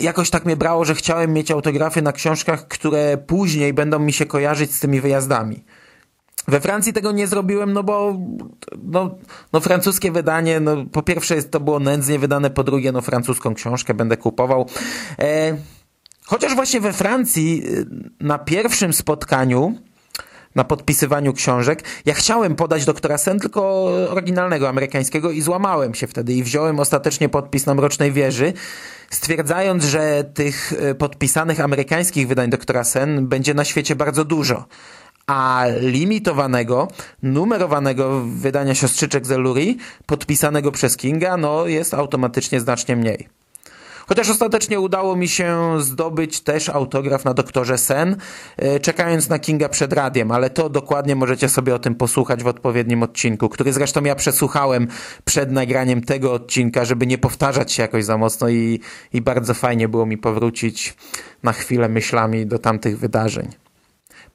jakoś 0.00 0.30
tak 0.30 0.44
mnie 0.44 0.56
brało, 0.56 0.84
że 0.84 0.94
chciałem 0.94 1.32
mieć 1.32 1.50
autografy 1.50 2.02
na 2.02 2.12
książkach, 2.12 2.68
które 2.68 3.18
później 3.26 3.74
będą 3.74 3.98
mi 3.98 4.12
się 4.12 4.26
kojarzyć 4.26 4.74
z 4.74 4.80
tymi 4.80 5.00
wyjazdami. 5.00 5.64
We 6.48 6.60
Francji 6.60 6.92
tego 6.92 7.12
nie 7.12 7.26
zrobiłem, 7.26 7.72
no 7.72 7.82
bo 7.82 8.18
no, 8.82 9.18
no 9.52 9.60
francuskie 9.60 10.12
wydanie, 10.12 10.60
no 10.60 10.76
po 10.92 11.02
pierwsze 11.02 11.42
to 11.42 11.60
było 11.60 11.80
nędznie 11.80 12.18
wydane, 12.18 12.50
po 12.50 12.64
drugie 12.64 12.92
no 12.92 13.00
francuską 13.00 13.54
książkę 13.54 13.94
będę 13.94 14.16
kupował. 14.16 14.66
E, 15.18 15.56
chociaż 16.26 16.54
właśnie 16.54 16.80
we 16.80 16.92
Francji 16.92 17.62
y, 17.66 17.86
na 18.20 18.38
pierwszym 18.38 18.92
spotkaniu 18.92 19.74
na 20.54 20.64
podpisywaniu 20.64 21.32
książek. 21.32 21.84
Ja 22.04 22.14
chciałem 22.14 22.56
podać 22.56 22.84
doktora 22.84 23.18
Sen, 23.18 23.40
tylko 23.40 23.84
oryginalnego, 24.10 24.68
amerykańskiego 24.68 25.30
i 25.30 25.40
złamałem 25.40 25.94
się 25.94 26.06
wtedy 26.06 26.32
i 26.32 26.42
wziąłem 26.42 26.80
ostatecznie 26.80 27.28
podpis 27.28 27.66
na 27.66 27.74
Mrocznej 27.74 28.12
Wieży, 28.12 28.52
stwierdzając, 29.10 29.84
że 29.84 30.24
tych 30.34 30.72
y, 30.72 30.94
podpisanych 30.94 31.60
amerykańskich 31.60 32.28
wydań 32.28 32.50
doktora 32.50 32.84
Sen 32.84 33.26
będzie 33.28 33.54
na 33.54 33.64
świecie 33.64 33.96
bardzo 33.96 34.24
dużo 34.24 34.64
a 35.26 35.64
limitowanego, 35.80 36.88
numerowanego 37.22 38.20
wydania 38.20 38.74
siostrzyczek 38.74 39.26
Zeluri, 39.26 39.78
podpisanego 40.06 40.72
przez 40.72 40.96
Kinga, 40.96 41.36
no 41.36 41.66
jest 41.66 41.94
automatycznie 41.94 42.60
znacznie 42.60 42.96
mniej. 42.96 43.28
Chociaż 44.08 44.30
ostatecznie 44.30 44.80
udało 44.80 45.16
mi 45.16 45.28
się 45.28 45.76
zdobyć 45.80 46.40
też 46.40 46.68
autograf 46.68 47.24
na 47.24 47.34
doktorze 47.34 47.78
Sen, 47.78 48.16
e, 48.56 48.80
czekając 48.80 49.28
na 49.28 49.38
Kinga 49.38 49.68
przed 49.68 49.92
radiem, 49.92 50.30
ale 50.30 50.50
to 50.50 50.68
dokładnie 50.68 51.16
możecie 51.16 51.48
sobie 51.48 51.74
o 51.74 51.78
tym 51.78 51.94
posłuchać 51.94 52.42
w 52.42 52.46
odpowiednim 52.46 53.02
odcinku, 53.02 53.48
który 53.48 53.72
zresztą 53.72 54.04
ja 54.04 54.14
przesłuchałem 54.14 54.88
przed 55.24 55.52
nagraniem 55.52 56.00
tego 56.00 56.32
odcinka, 56.32 56.84
żeby 56.84 57.06
nie 57.06 57.18
powtarzać 57.18 57.72
się 57.72 57.82
jakoś 57.82 58.04
za 58.04 58.18
mocno 58.18 58.48
i, 58.48 58.80
i 59.12 59.20
bardzo 59.20 59.54
fajnie 59.54 59.88
było 59.88 60.06
mi 60.06 60.18
powrócić 60.18 60.94
na 61.42 61.52
chwilę 61.52 61.88
myślami 61.88 62.46
do 62.46 62.58
tamtych 62.58 62.98
wydarzeń. 62.98 63.65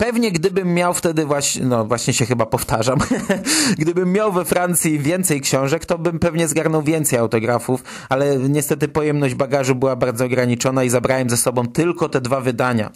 Pewnie 0.01 0.31
gdybym 0.31 0.73
miał 0.73 0.93
wtedy 0.93 1.25
właśnie, 1.25 1.65
no 1.65 1.85
właśnie 1.85 2.13
się 2.13 2.25
chyba 2.25 2.45
powtarzam, 2.45 2.99
gdybym 3.81 4.11
miał 4.11 4.31
we 4.31 4.45
Francji 4.45 4.99
więcej 4.99 5.41
książek, 5.41 5.85
to 5.85 5.97
bym 5.97 6.19
pewnie 6.19 6.47
zgarnął 6.47 6.81
więcej 6.81 7.19
autografów, 7.19 7.83
ale 8.09 8.37
niestety 8.37 8.87
pojemność 8.87 9.35
bagażu 9.35 9.75
była 9.75 9.95
bardzo 9.95 10.25
ograniczona 10.25 10.83
i 10.83 10.89
zabrałem 10.89 11.29
ze 11.29 11.37
sobą 11.37 11.67
tylko 11.67 12.09
te 12.09 12.21
dwa 12.21 12.41
wydania. 12.41 12.91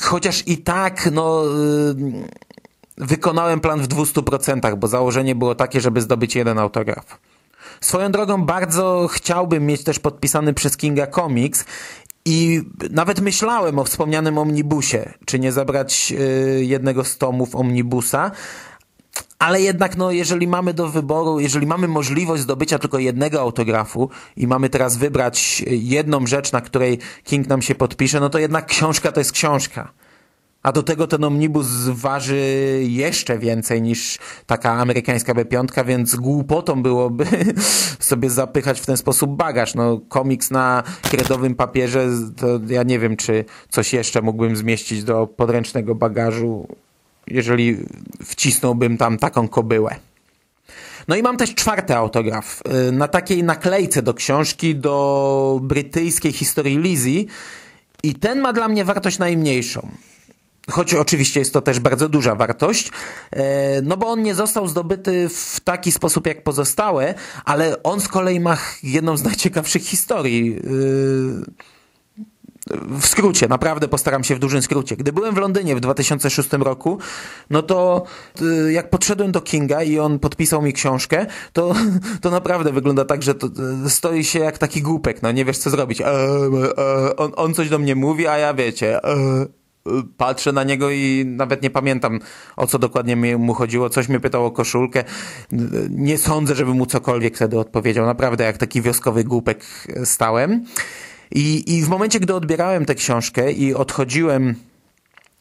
Chociaż 0.00 0.48
i 0.48 0.58
tak, 0.58 1.08
no... 1.12 1.42
Yy, 1.44 3.06
wykonałem 3.06 3.60
plan 3.60 3.80
w 3.80 3.88
200%, 3.88 4.76
bo 4.76 4.88
założenie 4.88 5.34
było 5.34 5.54
takie, 5.54 5.80
żeby 5.80 6.00
zdobyć 6.00 6.36
jeden 6.36 6.58
autograf. 6.58 7.18
Swoją 7.80 8.12
drogą 8.12 8.44
bardzo 8.44 9.08
chciałbym 9.12 9.66
mieć 9.66 9.84
też 9.84 9.98
podpisany 9.98 10.54
przez 10.54 10.76
Kinga 10.76 11.06
komiks 11.06 11.64
i 12.26 12.62
nawet 12.90 13.20
myślałem 13.20 13.78
o 13.78 13.84
wspomnianym 13.84 14.38
omnibusie, 14.38 15.12
czy 15.24 15.38
nie 15.38 15.52
zabrać 15.52 16.12
y, 16.12 16.64
jednego 16.64 17.04
z 17.04 17.18
tomów 17.18 17.56
omnibusa, 17.56 18.30
ale 19.38 19.60
jednak, 19.60 19.96
no, 19.96 20.10
jeżeli 20.10 20.46
mamy 20.46 20.74
do 20.74 20.88
wyboru, 20.88 21.40
jeżeli 21.40 21.66
mamy 21.66 21.88
możliwość 21.88 22.42
zdobycia 22.42 22.78
tylko 22.78 22.98
jednego 22.98 23.40
autografu 23.40 24.10
i 24.36 24.46
mamy 24.46 24.68
teraz 24.68 24.96
wybrać 24.96 25.64
jedną 25.66 26.26
rzecz, 26.26 26.52
na 26.52 26.60
której 26.60 26.98
King 27.24 27.48
nam 27.48 27.62
się 27.62 27.74
podpisze, 27.74 28.20
no 28.20 28.28
to 28.28 28.38
jednak 28.38 28.66
książka 28.66 29.12
to 29.12 29.20
jest 29.20 29.32
książka. 29.32 29.92
A 30.66 30.72
do 30.72 30.82
tego 30.82 31.06
ten 31.06 31.24
omnibus 31.24 31.66
waży 31.88 32.40
jeszcze 32.82 33.38
więcej 33.38 33.82
niż 33.82 34.18
taka 34.46 34.72
amerykańska 34.72 35.34
B5, 35.34 35.84
więc 35.84 36.16
głupotą 36.16 36.82
byłoby 36.82 37.26
sobie 37.98 38.30
zapychać 38.30 38.80
w 38.80 38.86
ten 38.86 38.96
sposób 38.96 39.36
bagaż. 39.36 39.74
No, 39.74 40.00
komiks 40.08 40.50
na 40.50 40.82
kredowym 41.10 41.54
papierze, 41.54 42.08
to 42.36 42.46
ja 42.68 42.82
nie 42.82 42.98
wiem, 42.98 43.16
czy 43.16 43.44
coś 43.68 43.92
jeszcze 43.92 44.22
mógłbym 44.22 44.56
zmieścić 44.56 45.04
do 45.04 45.26
podręcznego 45.26 45.94
bagażu, 45.94 46.68
jeżeli 47.26 47.76
wcisnąłbym 48.24 48.98
tam 48.98 49.18
taką 49.18 49.48
kobyłę. 49.48 49.94
No 51.08 51.16
i 51.16 51.22
mam 51.22 51.36
też 51.36 51.54
czwarty 51.54 51.96
autograf. 51.96 52.62
Y, 52.88 52.92
na 52.92 53.08
takiej 53.08 53.44
naklejce 53.44 54.02
do 54.02 54.14
książki 54.14 54.76
do 54.76 55.58
brytyjskiej 55.62 56.32
historii 56.32 56.78
Lizzie 56.78 57.24
i 58.02 58.14
ten 58.14 58.40
ma 58.40 58.52
dla 58.52 58.68
mnie 58.68 58.84
wartość 58.84 59.18
najmniejszą 59.18 59.88
choć 60.70 60.94
oczywiście 60.94 61.40
jest 61.40 61.52
to 61.52 61.60
też 61.60 61.80
bardzo 61.80 62.08
duża 62.08 62.34
wartość, 62.34 62.90
e, 63.30 63.82
no 63.82 63.96
bo 63.96 64.06
on 64.06 64.22
nie 64.22 64.34
został 64.34 64.68
zdobyty 64.68 65.28
w 65.28 65.60
taki 65.60 65.92
sposób 65.92 66.26
jak 66.26 66.44
pozostałe, 66.44 67.14
ale 67.44 67.82
on 67.82 68.00
z 68.00 68.08
kolei 68.08 68.40
ma 68.40 68.58
jedną 68.82 69.16
z 69.16 69.22
najciekawszych 69.22 69.82
historii. 69.82 70.56
E, 70.56 71.66
w 73.00 73.06
skrócie, 73.06 73.48
naprawdę 73.48 73.88
postaram 73.88 74.24
się 74.24 74.34
w 74.34 74.38
dużym 74.38 74.62
skrócie. 74.62 74.96
Gdy 74.96 75.12
byłem 75.12 75.34
w 75.34 75.38
Londynie 75.38 75.76
w 75.76 75.80
2006 75.80 76.52
roku, 76.52 76.98
no 77.50 77.62
to 77.62 78.02
e, 78.42 78.72
jak 78.72 78.90
podszedłem 78.90 79.32
do 79.32 79.40
Kinga 79.40 79.82
i 79.82 79.98
on 79.98 80.18
podpisał 80.18 80.62
mi 80.62 80.72
książkę, 80.72 81.26
to, 81.52 81.74
to 82.22 82.30
naprawdę 82.30 82.72
wygląda 82.72 83.04
tak, 83.04 83.22
że 83.22 83.34
to 83.34 83.48
stoi 83.88 84.24
się 84.24 84.38
jak 84.38 84.58
taki 84.58 84.82
głupek, 84.82 85.22
no 85.22 85.32
nie 85.32 85.44
wiesz 85.44 85.58
co 85.58 85.70
zrobić. 85.70 86.02
on, 87.16 87.32
on 87.36 87.54
coś 87.54 87.68
do 87.68 87.78
mnie 87.78 87.94
mówi, 87.94 88.26
a 88.26 88.38
ja 88.38 88.54
wiecie 88.54 89.00
patrzę 90.16 90.52
na 90.52 90.64
niego 90.64 90.90
i 90.90 91.24
nawet 91.26 91.62
nie 91.62 91.70
pamiętam 91.70 92.20
o 92.56 92.66
co 92.66 92.78
dokładnie 92.78 93.16
mu 93.16 93.54
chodziło. 93.54 93.90
Coś 93.90 94.08
mnie 94.08 94.20
pytał 94.20 94.46
o 94.46 94.50
koszulkę. 94.50 95.04
Nie 95.90 96.18
sądzę, 96.18 96.54
żeby 96.54 96.74
mu 96.74 96.86
cokolwiek 96.86 97.36
wtedy 97.36 97.58
odpowiedział. 97.58 98.06
Naprawdę 98.06 98.44
jak 98.44 98.58
taki 98.58 98.82
wioskowy 98.82 99.24
głupek 99.24 99.64
stałem. 100.04 100.64
I, 101.30 101.76
I 101.76 101.82
w 101.82 101.88
momencie, 101.88 102.20
gdy 102.20 102.34
odbierałem 102.34 102.84
tę 102.84 102.94
książkę 102.94 103.52
i 103.52 103.74
odchodziłem 103.74 104.54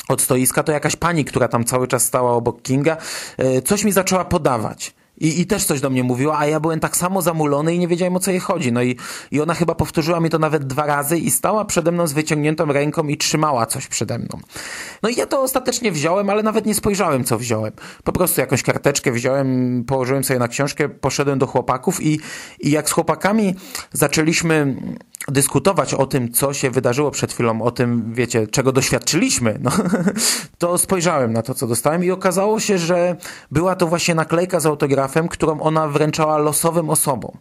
od 0.08 0.22
stoiska, 0.22 0.64
to 0.64 0.72
jakaś 0.72 0.96
pani, 0.96 1.26
która 1.26 1.48
tam 1.48 1.66
cały 1.66 1.88
czas 1.88 2.06
stała 2.06 2.32
obok 2.32 2.62
Kinga, 2.62 2.98
e, 3.38 3.62
coś 3.62 3.84
mi 3.84 3.92
zaczęła 3.92 4.26
podawać. 4.26 4.94
I, 5.18 5.42
I 5.42 5.46
też 5.46 5.66
coś 5.66 5.82
do 5.82 5.90
mnie 5.90 6.04
mówiła, 6.04 6.40
a 6.40 6.46
ja 6.46 6.60
byłem 6.60 6.80
tak 6.80 6.98
samo 6.98 7.22
zamulony 7.22 7.76
i 7.76 7.80
nie 7.80 7.88
wiedziałem 7.88 8.16
o 8.16 8.20
co 8.20 8.32
jej 8.32 8.40
chodzi. 8.40 8.72
No 8.72 8.82
i, 8.82 8.98
i 9.32 9.42
ona 9.42 9.54
chyba 9.54 9.76
powtórzyła 9.76 10.20
mi 10.20 10.30
to 10.30 10.40
nawet 10.40 10.68
dwa 10.68 10.86
razy 10.86 11.18
i 11.18 11.32
stała 11.32 11.66
przede 11.66 11.92
mną 11.92 12.08
z 12.08 12.14
wyciągniętą 12.14 12.66
ręką 12.66 13.08
i 13.08 13.18
trzymała 13.18 13.66
coś 13.66 13.88
przede 13.88 14.20
mną. 14.20 14.40
No 15.04 15.10
i 15.10 15.16
ja 15.16 15.26
to 15.26 15.42
ostatecznie 15.42 15.92
wziąłem, 15.92 16.30
ale 16.30 16.44
nawet 16.44 16.66
nie 16.66 16.76
spojrzałem 16.76 17.24
co 17.24 17.38
wziąłem. 17.38 17.74
Po 18.04 18.12
prostu 18.12 18.42
jakąś 18.42 18.64
karteczkę 18.64 19.12
wziąłem, 19.12 19.84
położyłem 19.88 20.24
sobie 20.24 20.40
na 20.40 20.48
książkę, 20.48 20.90
poszedłem 20.90 21.40
do 21.40 21.48
chłopaków 21.48 22.04
i, 22.04 22.20
i 22.60 22.72
jak 22.72 22.90
z 22.90 22.92
chłopakami 22.92 23.56
zaczęliśmy 23.94 24.76
dyskutować 25.28 25.94
o 25.94 26.06
tym, 26.06 26.32
co 26.32 26.54
się 26.54 26.72
wydarzyło 26.72 27.12
przed 27.12 27.34
chwilą, 27.34 27.62
o 27.62 27.72
tym, 27.72 28.14
wiecie, 28.14 28.48
czego 28.48 28.72
doświadczyliśmy, 28.72 29.60
no, 29.62 29.72
to 30.58 30.78
spojrzałem 30.78 31.34
na 31.34 31.42
to, 31.42 31.54
co 31.54 31.68
dostałem 31.68 32.04
i 32.04 32.12
okazało 32.12 32.60
się, 32.60 32.78
że 32.78 33.16
była 33.52 33.76
to 33.76 33.88
właśnie 33.88 34.16
naklejka 34.16 34.60
z 34.60 34.66
autografem, 34.66 35.28
którą 35.28 35.62
ona 35.62 35.88
wręczała 35.88 36.38
losowym 36.38 36.90
osobom. 36.90 37.38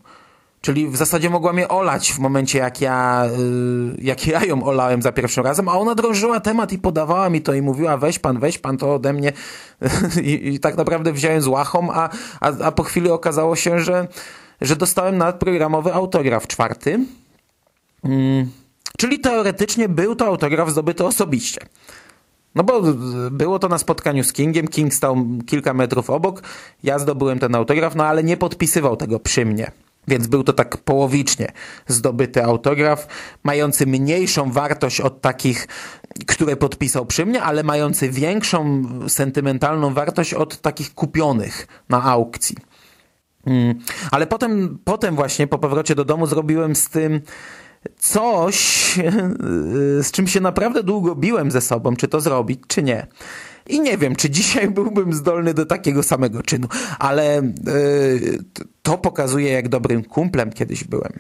Czyli 0.61 0.89
w 0.89 0.97
zasadzie 0.97 1.31
mogła 1.31 1.53
mnie 1.53 1.69
olać 1.69 2.13
w 2.13 2.19
momencie, 2.19 2.59
jak 2.59 2.81
ja, 2.81 3.27
y, 3.97 4.03
jak 4.03 4.27
ja 4.27 4.45
ją 4.45 4.65
olałem 4.65 5.03
za 5.03 5.13
pierwszym 5.13 5.45
razem, 5.45 5.69
a 5.69 5.73
ona 5.73 5.95
drążyła 5.95 6.41
temat 6.41 6.73
i 6.73 6.79
podawała 6.79 7.31
mi 7.31 7.43
to 7.43 7.55
i 7.55 7.63
mówiła 7.63 7.97
weź 7.97 8.19
pan, 8.19 8.41
weź 8.41 8.59
pan 8.59 8.77
to 8.77 8.95
ode 8.95 9.13
mnie. 9.13 9.33
I, 10.23 10.55
i 10.55 10.61
tak 10.61 10.77
naprawdę 10.77 11.13
wziąłem 11.13 11.43
z 11.43 11.47
łachą, 11.47 11.93
a, 11.93 12.09
a, 12.41 12.53
a 12.65 12.73
po 12.73 12.83
chwili 12.83 13.11
okazało 13.11 13.57
się, 13.57 13.81
że, 13.81 14.09
że 14.61 14.77
dostałem 14.77 15.19
nadprogramowy 15.19 15.95
autograf 15.95 16.47
czwarty, 16.47 17.01
czyli 18.99 19.21
teoretycznie 19.21 19.89
był 19.89 20.17
to 20.17 20.27
autograf 20.27 20.71
zdobyty 20.71 21.05
osobiście. 21.05 21.61
No 22.55 22.65
bo 22.65 22.83
było 23.31 23.59
to 23.59 23.69
na 23.69 23.79
spotkaniu 23.79 24.25
z 24.25 24.33
Kingiem, 24.33 24.69
King 24.69 24.95
stał 24.95 25.27
kilka 25.47 25.75
metrów 25.75 26.11
obok, 26.11 26.43
ja 26.83 26.99
zdobyłem 26.99 27.39
ten 27.39 27.55
autograf, 27.55 27.95
no 27.95 28.05
ale 28.05 28.25
nie 28.25 28.37
podpisywał 28.37 28.97
tego 28.97 29.21
przy 29.21 29.47
mnie. 29.47 29.71
Więc 30.09 30.27
był 30.27 30.45
to 30.45 30.53
tak 30.53 30.77
połowicznie 30.77 31.53
zdobyty 31.87 32.45
autograf, 32.45 33.07
mający 33.43 33.87
mniejszą 33.87 34.53
wartość 34.53 35.01
od 35.01 35.21
takich, 35.21 35.69
które 36.27 36.57
podpisał 36.57 37.07
przy 37.07 37.27
mnie, 37.27 37.43
ale 37.43 37.63
mający 37.63 38.11
większą 38.11 38.83
sentymentalną 39.09 39.95
wartość 39.95 40.35
od 40.35 40.61
takich 40.61 40.95
kupionych 40.95 41.67
na 41.89 42.03
aukcji. 42.03 42.57
Mm. 43.47 43.79
Ale 44.11 44.27
potem, 44.27 44.79
potem 44.85 45.15
właśnie 45.15 45.47
po 45.47 45.59
powrocie 45.59 45.95
do 45.95 46.05
domu 46.05 46.27
zrobiłem 46.27 46.77
z 46.77 46.89
tym 46.89 47.21
coś, 47.99 48.95
z 50.03 50.11
czym 50.11 50.27
się 50.27 50.41
naprawdę 50.41 50.83
długo 50.83 51.15
biłem 51.15 51.51
ze 51.51 51.61
sobą, 51.61 51.97
czy 51.97 52.09
to 52.09 52.21
zrobić, 52.21 52.61
czy 52.67 52.83
nie. 52.83 53.07
I 53.67 53.81
nie 53.81 53.99
wiem, 53.99 54.17
czy 54.17 54.31
dzisiaj 54.31 54.71
byłbym 54.81 55.13
zdolny 55.13 55.55
do 55.55 55.67
takiego 55.67 56.03
samego 56.03 56.43
czynu, 56.43 56.69
ale 56.99 57.43
yy, 57.67 58.39
to 58.83 58.99
pokazuje, 58.99 59.53
jak 59.53 59.69
dobrym 59.69 60.05
kumplem 60.05 60.53
kiedyś 60.53 60.85
byłem. 60.85 61.13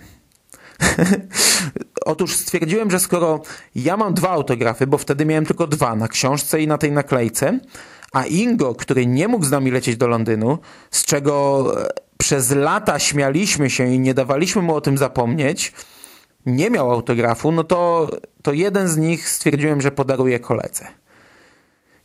Otóż 2.04 2.36
stwierdziłem, 2.36 2.90
że 2.90 3.00
skoro 3.00 3.42
ja 3.74 3.96
mam 3.96 4.14
dwa 4.14 4.30
autografy, 4.30 4.86
bo 4.86 4.98
wtedy 4.98 5.26
miałem 5.26 5.46
tylko 5.46 5.66
dwa, 5.66 5.96
na 5.96 6.08
książce 6.08 6.62
i 6.62 6.66
na 6.66 6.78
tej 6.78 6.92
naklejce, 6.92 7.60
a 8.12 8.24
Ingo, 8.24 8.74
który 8.74 9.06
nie 9.06 9.28
mógł 9.28 9.44
z 9.44 9.50
nami 9.50 9.70
lecieć 9.70 9.96
do 9.96 10.08
Londynu, 10.08 10.58
z 10.90 11.04
czego 11.04 11.64
przez 12.18 12.50
lata 12.50 12.98
śmialiśmy 12.98 13.70
się 13.70 13.86
i 13.94 13.98
nie 13.98 14.14
dawaliśmy 14.14 14.62
mu 14.62 14.74
o 14.74 14.80
tym 14.80 14.98
zapomnieć, 14.98 15.72
nie 16.46 16.70
miał 16.70 16.90
autografu, 16.90 17.52
no 17.52 17.64
to, 17.64 18.10
to 18.42 18.52
jeden 18.52 18.88
z 18.88 18.96
nich 18.96 19.28
stwierdziłem, 19.28 19.80
że 19.80 19.90
podaruję 19.90 20.40
koledze. 20.40 20.86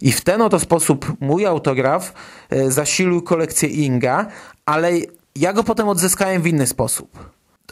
I 0.02 0.12
w 0.12 0.22
ten 0.22 0.42
oto 0.42 0.60
sposób 0.60 1.14
mój 1.20 1.46
autograf 1.46 2.14
e, 2.50 2.72
zasilił 2.72 3.22
kolekcję 3.22 3.70
Inga, 3.70 4.28
ale 4.66 4.92
ja 5.36 5.54
go 5.54 5.64
potem 5.64 5.88
odzyskałem 5.88 6.42
w 6.42 6.48
inny 6.48 6.68
sposób. 6.68 7.30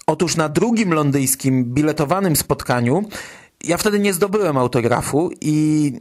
Otóż 0.08 0.36
na 0.36 0.50
drugim 0.50 0.94
londyńskim 0.94 1.66
biletowanym 1.66 2.36
spotkaniu 2.36 3.04
ja 3.64 3.78
wtedy 3.78 4.00
nie 4.00 4.14
zdobyłem 4.14 4.58
autografu 4.58 5.32
i 5.42 5.94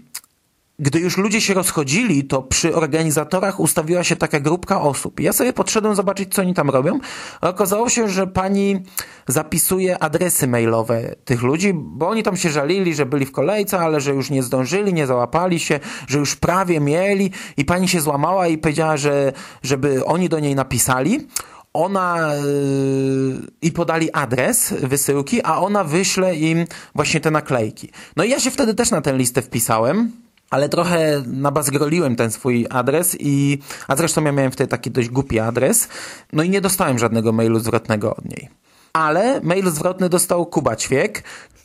gdy 0.78 0.98
już 0.98 1.16
ludzie 1.16 1.40
się 1.40 1.54
rozchodzili, 1.54 2.24
to 2.24 2.42
przy 2.42 2.74
organizatorach 2.74 3.60
ustawiła 3.60 4.04
się 4.04 4.16
taka 4.16 4.40
grupka 4.40 4.80
osób. 4.80 5.20
Ja 5.20 5.32
sobie 5.32 5.52
podszedłem 5.52 5.94
zobaczyć, 5.94 6.34
co 6.34 6.42
oni 6.42 6.54
tam 6.54 6.70
robią. 6.70 6.98
Okazało 7.40 7.88
się, 7.88 8.08
że 8.08 8.26
pani 8.26 8.82
zapisuje 9.26 10.02
adresy 10.02 10.46
mailowe 10.46 11.14
tych 11.24 11.42
ludzi, 11.42 11.72
bo 11.74 12.08
oni 12.08 12.22
tam 12.22 12.36
się 12.36 12.50
żalili, 12.50 12.94
że 12.94 13.06
byli 13.06 13.26
w 13.26 13.32
kolejce, 13.32 13.78
ale 13.78 14.00
że 14.00 14.14
już 14.14 14.30
nie 14.30 14.42
zdążyli, 14.42 14.94
nie 14.94 15.06
załapali 15.06 15.60
się, 15.60 15.80
że 16.08 16.18
już 16.18 16.36
prawie 16.36 16.80
mieli 16.80 17.30
i 17.56 17.64
pani 17.64 17.88
się 17.88 18.00
złamała 18.00 18.46
i 18.46 18.58
powiedziała, 18.58 18.96
że 18.96 19.32
żeby 19.62 20.04
oni 20.04 20.28
do 20.28 20.40
niej 20.40 20.54
napisali 20.54 21.26
ona 21.72 22.34
yy, 22.34 23.40
i 23.62 23.72
podali 23.72 24.12
adres 24.12 24.74
wysyłki, 24.82 25.42
a 25.42 25.58
ona 25.58 25.84
wyśle 25.84 26.36
im 26.36 26.64
właśnie 26.94 27.20
te 27.20 27.30
naklejki. 27.30 27.90
No 28.16 28.24
i 28.24 28.30
ja 28.30 28.40
się 28.40 28.50
wtedy 28.50 28.74
też 28.74 28.90
na 28.90 29.00
tę 29.00 29.16
listę 29.16 29.42
wpisałem 29.42 30.25
ale 30.50 30.68
trochę 30.68 31.22
nabazgroliłem 31.26 32.16
ten 32.16 32.30
swój 32.30 32.66
adres 32.70 33.16
i, 33.20 33.58
a 33.88 33.96
zresztą 33.96 34.24
ja 34.24 34.32
miałem 34.32 34.52
wtedy 34.52 34.68
taki 34.68 34.90
dość 34.90 35.08
głupi 35.08 35.38
adres, 35.38 35.88
no 36.32 36.42
i 36.42 36.50
nie 36.50 36.60
dostałem 36.60 36.98
żadnego 36.98 37.32
mailu 37.32 37.58
zwrotnego 37.58 38.16
od 38.16 38.24
niej. 38.24 38.48
Ale 38.92 39.40
mail 39.40 39.70
zwrotny 39.70 40.08
dostał 40.08 40.46
Kuba 40.46 40.76
Ćwiek, 40.76 41.22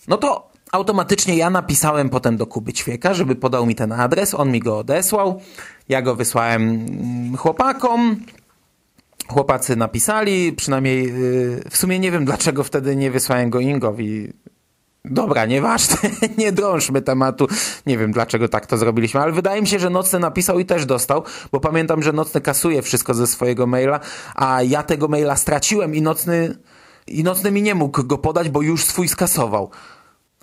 no 0.07 0.17
to 0.17 0.51
automatycznie 0.71 1.35
ja 1.35 1.49
napisałem 1.49 2.09
potem 2.09 2.37
do 2.37 2.47
Kuby 2.47 2.73
Ćwieka, 2.73 3.13
żeby 3.13 3.35
podał 3.35 3.65
mi 3.65 3.75
ten 3.75 3.91
adres, 3.91 4.33
on 4.33 4.51
mi 4.51 4.59
go 4.59 4.77
odesłał, 4.77 5.41
ja 5.89 6.01
go 6.01 6.15
wysłałem 6.15 6.61
mm, 6.61 7.37
chłopakom, 7.37 8.15
chłopacy 9.27 9.75
napisali, 9.75 10.53
przynajmniej 10.53 11.03
yy, 11.03 11.63
w 11.69 11.77
sumie 11.77 11.99
nie 11.99 12.11
wiem 12.11 12.25
dlaczego 12.25 12.63
wtedy 12.63 12.95
nie 12.95 13.11
wysłałem 13.11 13.49
go 13.49 13.59
Ingowi. 13.59 14.33
Dobra, 15.05 15.45
nieważne, 15.45 15.97
nie 16.37 16.51
drążmy 16.51 17.01
tematu. 17.01 17.47
Nie 17.85 17.97
wiem 17.97 18.11
dlaczego 18.11 18.47
tak 18.47 18.65
to 18.65 18.77
zrobiliśmy, 18.77 19.19
ale 19.19 19.31
wydaje 19.31 19.61
mi 19.61 19.67
się, 19.67 19.79
że 19.79 19.89
Nocny 19.89 20.19
napisał 20.19 20.59
i 20.59 20.65
też 20.65 20.85
dostał, 20.85 21.23
bo 21.51 21.59
pamiętam, 21.59 22.03
że 22.03 22.13
Nocny 22.13 22.41
kasuje 22.41 22.81
wszystko 22.81 23.13
ze 23.13 23.27
swojego 23.27 23.67
maila, 23.67 23.99
a 24.35 24.63
ja 24.63 24.83
tego 24.83 25.07
maila 25.07 25.35
straciłem 25.35 25.95
i 25.95 26.01
Nocny, 26.01 26.57
i 27.07 27.23
Nocny 27.23 27.51
mi 27.51 27.61
nie 27.61 27.75
mógł 27.75 28.03
go 28.03 28.17
podać, 28.17 28.49
bo 28.49 28.61
już 28.61 28.85
swój 28.85 29.07
skasował. 29.07 29.69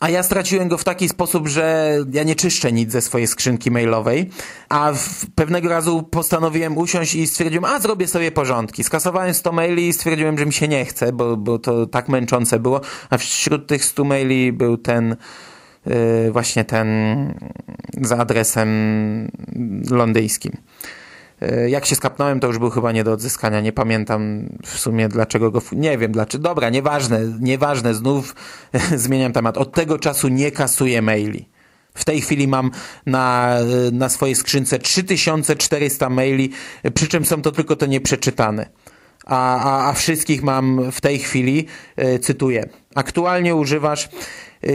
A 0.01 0.11
ja 0.11 0.23
straciłem 0.23 0.69
go 0.69 0.79
w 0.79 0.85
taki 0.85 1.09
sposób, 1.09 1.49
że 1.49 1.97
ja 2.13 2.23
nie 2.23 2.35
czyszczę 2.35 2.73
nic 2.73 2.93
ze 2.93 3.01
swojej 3.01 3.27
skrzynki 3.27 3.71
mailowej, 3.71 4.31
a 4.69 4.93
pewnego 5.35 5.69
razu 5.69 6.03
postanowiłem 6.03 6.79
usiąść 6.79 7.15
i 7.15 7.27
stwierdziłem, 7.27 7.65
a 7.65 7.81
zrobię 7.81 8.07
sobie 8.07 8.33
porządki. 8.33 8.85
Skasowałem 8.85 9.35
100 9.35 9.53
maili 9.53 9.89
i 9.89 9.93
stwierdziłem, 9.93 10.39
że 10.39 10.47
mi 10.47 10.53
się 10.53 10.69
nie 10.69 10.85
chce, 10.85 11.13
bo, 11.13 11.37
bo 11.37 11.59
to 11.59 11.87
tak 11.87 12.09
męczące 12.09 12.59
było, 12.59 12.81
a 13.11 13.19
wśród 13.19 13.67
tych 13.67 13.85
100 13.85 14.05
maili 14.05 14.53
był 14.53 14.77
ten, 14.77 15.17
yy, 15.87 16.33
właśnie 16.33 16.65
ten 16.65 16.89
z 18.03 18.13
adresem 18.13 18.69
londyńskim. 19.91 20.53
E, 21.43 21.71
jak 21.71 21.87
się 21.87 21.97
skapnąłem, 21.97 22.41
to 22.41 22.47
już 22.47 22.59
był 22.59 22.71
chyba 22.71 22.93
nie 22.93 23.05
do 23.05 23.13
odzyskania. 23.13 23.61
Nie 23.61 23.73
pamiętam 23.73 24.49
w 24.67 24.79
sumie 24.79 25.09
dlaczego 25.09 25.51
go. 25.51 25.63
Nie 25.73 25.99
wiem 25.99 26.13
dlaczego. 26.13 26.45
Dobra, 26.45 26.71
nieważne, 26.71 27.21
nieważne. 27.41 27.95
Znów 27.95 28.35
zmieniam 28.97 29.33
temat. 29.33 29.59
Od 29.59 29.73
tego 29.73 29.99
czasu 29.99 30.29
nie 30.29 30.51
kasuję 30.51 31.03
maili. 31.03 31.49
W 31.95 32.05
tej 32.05 32.21
chwili 32.21 32.49
mam 32.49 32.71
na, 33.07 33.57
na 33.93 34.09
swojej 34.09 34.35
skrzynce 34.35 34.79
3400 34.79 36.11
maili, 36.11 36.51
przy 36.95 37.09
czym 37.09 37.25
są 37.25 37.43
to 37.43 37.53
tylko 37.53 37.77
te 37.77 37.89
nieprzeczytane. 37.89 38.69
A, 39.27 39.65
a, 39.65 39.91
a 39.91 39.93
wszystkich 39.93 40.43
mam 40.43 40.93
w 40.93 41.01
tej 41.01 41.19
chwili, 41.19 41.67
e, 41.97 42.19
cytuję, 42.19 42.69
aktualnie 42.95 43.55
używasz 43.55 44.09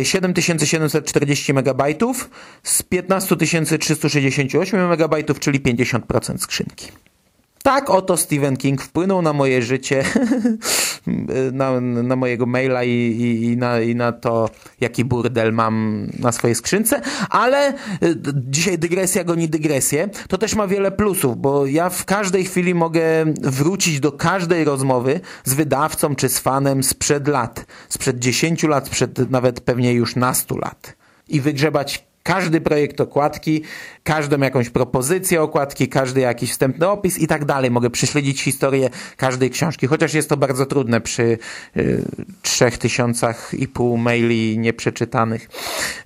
7740 0.03 1.49
MB 1.53 1.83
z 2.63 2.83
15368 2.83 4.79
MB, 4.79 5.39
czyli 5.39 5.59
50% 5.59 6.37
skrzynki. 6.37 6.91
Tak 7.63 7.89
oto 7.89 8.17
Stephen 8.17 8.57
King 8.57 8.81
wpłynął 8.81 9.21
na 9.21 9.33
moje 9.33 9.61
życie, 9.61 10.03
na, 11.51 11.81
na, 11.81 12.15
mojego 12.15 12.45
maila 12.45 12.83
i, 12.83 12.89
i, 12.89 13.43
i, 13.43 13.57
na, 13.57 13.81
i 13.81 13.95
na 13.95 14.11
to, 14.11 14.49
jaki 14.81 15.05
burdel 15.05 15.53
mam 15.53 16.07
na 16.19 16.31
swojej 16.31 16.55
skrzynce, 16.55 17.01
ale 17.29 17.73
y, 17.73 17.75
dzisiaj 18.35 18.79
dygresja 18.79 19.23
goni 19.23 19.49
dygresję. 19.49 20.09
To 20.27 20.37
też 20.37 20.55
ma 20.55 20.67
wiele 20.67 20.91
plusów, 20.91 21.37
bo 21.37 21.65
ja 21.65 21.89
w 21.89 22.05
każdej 22.05 22.45
chwili 22.45 22.75
mogę 22.75 23.25
wrócić 23.41 23.99
do 23.99 24.11
każdej 24.11 24.63
rozmowy 24.63 25.19
z 25.43 25.53
wydawcą 25.53 26.15
czy 26.15 26.29
z 26.29 26.39
fanem 26.39 26.83
sprzed 26.83 27.27
lat, 27.27 27.65
sprzed 27.89 28.19
10 28.19 28.63
lat, 28.63 28.87
sprzed 28.87 29.31
nawet 29.31 29.61
pewnie 29.61 29.93
już 29.93 30.15
nastu 30.15 30.57
lat 30.57 30.95
i 31.29 31.41
wygrzebać 31.41 32.12
każdy 32.23 32.61
projekt 32.61 33.01
okładki, 33.01 33.63
każdą 34.03 34.39
jakąś 34.39 34.69
propozycję 34.69 35.41
okładki, 35.41 35.87
każdy 35.87 36.21
jakiś 36.21 36.51
wstępny 36.51 36.87
opis 36.87 37.19
i 37.19 37.27
tak 37.27 37.45
dalej. 37.45 37.71
Mogę 37.71 37.89
prześledzić 37.89 38.41
historię 38.41 38.89
każdej 39.17 39.49
książki, 39.49 39.87
chociaż 39.87 40.13
jest 40.13 40.29
to 40.29 40.37
bardzo 40.37 40.65
trudne 40.65 41.01
przy 41.01 41.37
y, 41.77 42.05
trzech 42.41 42.77
tysiącach 42.77 43.53
i 43.53 43.67
pół 43.67 43.97
maili 43.97 44.57
nieprzeczytanych. 44.57 45.49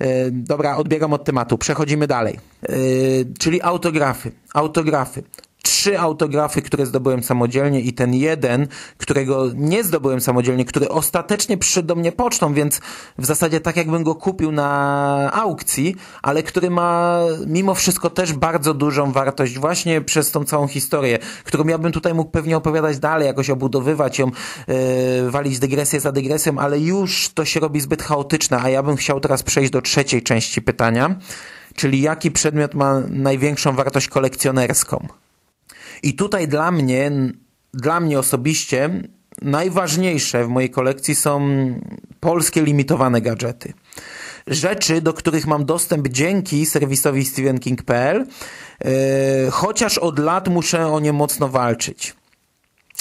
Y, 0.01 0.05
dobra, 0.31 0.77
odbiegam 0.77 1.13
od 1.13 1.23
tematu. 1.23 1.57
Przechodzimy 1.57 2.07
dalej. 2.07 2.39
Y, 2.69 3.25
czyli 3.39 3.61
autografy. 3.61 4.31
Autografy 4.53 5.23
trzy 5.67 5.99
autografy, 5.99 6.61
które 6.61 6.85
zdobyłem 6.85 7.23
samodzielnie 7.23 7.81
i 7.81 7.93
ten 7.93 8.13
jeden, 8.13 8.67
którego 8.97 9.45
nie 9.55 9.83
zdobyłem 9.83 10.21
samodzielnie, 10.21 10.65
który 10.65 10.89
ostatecznie 10.89 11.57
przyszedł 11.57 11.87
do 11.87 11.95
mnie 11.95 12.11
pocztą, 12.11 12.53
więc 12.53 12.79
w 13.17 13.25
zasadzie 13.25 13.59
tak 13.59 13.77
jakbym 13.77 14.03
go 14.03 14.15
kupił 14.15 14.51
na 14.51 15.31
aukcji, 15.33 15.95
ale 16.21 16.43
który 16.43 16.69
ma 16.69 17.19
mimo 17.47 17.75
wszystko 17.75 18.09
też 18.09 18.33
bardzo 18.33 18.73
dużą 18.73 19.11
wartość 19.11 19.59
właśnie 19.59 20.01
przez 20.01 20.31
tą 20.31 20.45
całą 20.45 20.67
historię, 20.67 21.19
którą 21.43 21.67
ja 21.67 21.77
bym 21.77 21.91
tutaj 21.91 22.13
mógł 22.13 22.31
pewnie 22.31 22.57
opowiadać 22.57 22.99
dalej, 22.99 23.27
jakoś 23.27 23.49
obudowywać 23.49 24.19
ją, 24.19 24.31
yy, 24.67 25.31
walić 25.31 25.59
dygresję 25.59 25.99
za 25.99 26.11
dygresją, 26.11 26.59
ale 26.59 26.79
już 26.79 27.29
to 27.29 27.45
się 27.45 27.59
robi 27.59 27.81
zbyt 27.81 28.03
chaotyczne, 28.03 28.59
a 28.61 28.69
ja 28.69 28.83
bym 28.83 28.95
chciał 28.95 29.19
teraz 29.19 29.43
przejść 29.43 29.71
do 29.71 29.81
trzeciej 29.81 30.23
części 30.23 30.61
pytania, 30.61 31.15
czyli 31.75 32.01
jaki 32.01 32.31
przedmiot 32.31 32.73
ma 32.73 33.01
największą 33.09 33.75
wartość 33.75 34.07
kolekcjonerską. 34.07 35.26
I 36.03 36.13
tutaj 36.13 36.47
dla 36.47 36.71
mnie, 36.71 37.11
dla 37.73 37.99
mnie 37.99 38.19
osobiście 38.19 39.03
najważniejsze 39.41 40.45
w 40.45 40.47
mojej 40.47 40.69
kolekcji 40.69 41.15
są 41.15 41.49
polskie 42.19 42.61
limitowane 42.61 43.21
gadżety. 43.21 43.73
Rzeczy, 44.47 45.01
do 45.01 45.13
których 45.13 45.47
mam 45.47 45.65
dostęp 45.65 46.07
dzięki 46.07 46.65
serwisowi 46.65 47.25
StephenKing.pl, 47.25 48.25
yy, 48.85 48.91
chociaż 49.51 49.97
od 49.97 50.19
lat 50.19 50.47
muszę 50.47 50.87
o 50.87 50.99
nie 50.99 51.13
mocno 51.13 51.47
walczyć. 51.49 52.15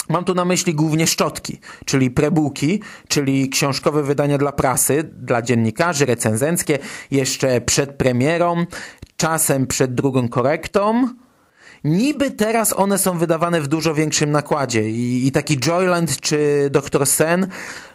Mam 0.09 0.23
tu 0.23 0.33
na 0.35 0.45
myśli 0.45 0.75
głównie 0.75 1.07
szczotki, 1.07 1.59
czyli 1.85 2.11
prebuki, 2.11 2.81
czyli 3.07 3.49
książkowe 3.49 4.03
wydania 4.03 4.37
dla 4.37 4.51
prasy, 4.51 5.03
dla 5.03 5.41
dziennikarzy, 5.41 6.05
recenzenckie, 6.05 6.79
jeszcze 7.11 7.61
przed 7.61 7.91
premierą, 7.91 8.65
czasem 9.17 9.67
przed 9.67 9.95
drugą 9.95 10.29
korektą, 10.29 11.09
Niby 11.87 12.31
teraz 12.31 12.73
one 12.73 12.97
są 12.97 13.17
wydawane 13.17 13.61
w 13.61 13.67
dużo 13.67 13.93
większym 13.93 14.31
nakładzie 14.31 14.89
i, 14.89 15.27
i 15.27 15.31
taki 15.31 15.57
Joyland 15.57 16.19
czy 16.19 16.69
Dr. 16.71 17.05
Sen 17.05 17.47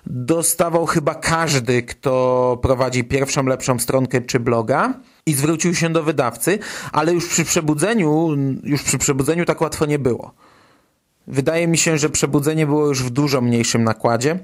dostawał 0.07 0.87
chyba 0.87 1.15
każdy, 1.15 1.83
kto 1.83 2.59
prowadzi 2.63 3.05
pierwszą 3.05 3.47
lepszą 3.47 3.79
stronkę 3.79 4.21
czy 4.21 4.41
bloga 4.41 4.95
i 5.27 5.35
zwrócił 5.35 5.75
się 5.75 5.91
do 5.91 6.03
wydawcy, 6.03 6.59
ale 6.93 7.13
już 7.13 7.29
przy 7.29 7.45
przebudzeniu, 7.45 8.29
już 8.65 8.83
przy 8.83 8.99
przebudzeniu 8.99 9.45
tak 9.45 9.61
łatwo 9.61 9.87
nie 9.87 9.99
było. 9.99 10.35
Wydaje 11.27 11.69
mi 11.69 11.79
się, 11.79 11.99
że 11.99 12.11
przebudzenie 12.11 12.67
było 12.67 12.87
już 12.87 13.03
w 13.03 13.11
dużo 13.11 13.41
mniejszym 13.41 13.85
nakładzie. 13.85 14.39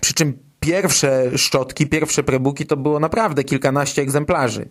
Przy 0.00 0.14
czym 0.14 0.38
pierwsze 0.60 1.38
szczotki, 1.38 1.86
pierwsze 1.86 2.22
prebuki 2.22 2.66
to 2.66 2.76
było 2.76 3.00
naprawdę 3.00 3.44
kilkanaście 3.44 4.02
egzemplarzy. 4.02 4.68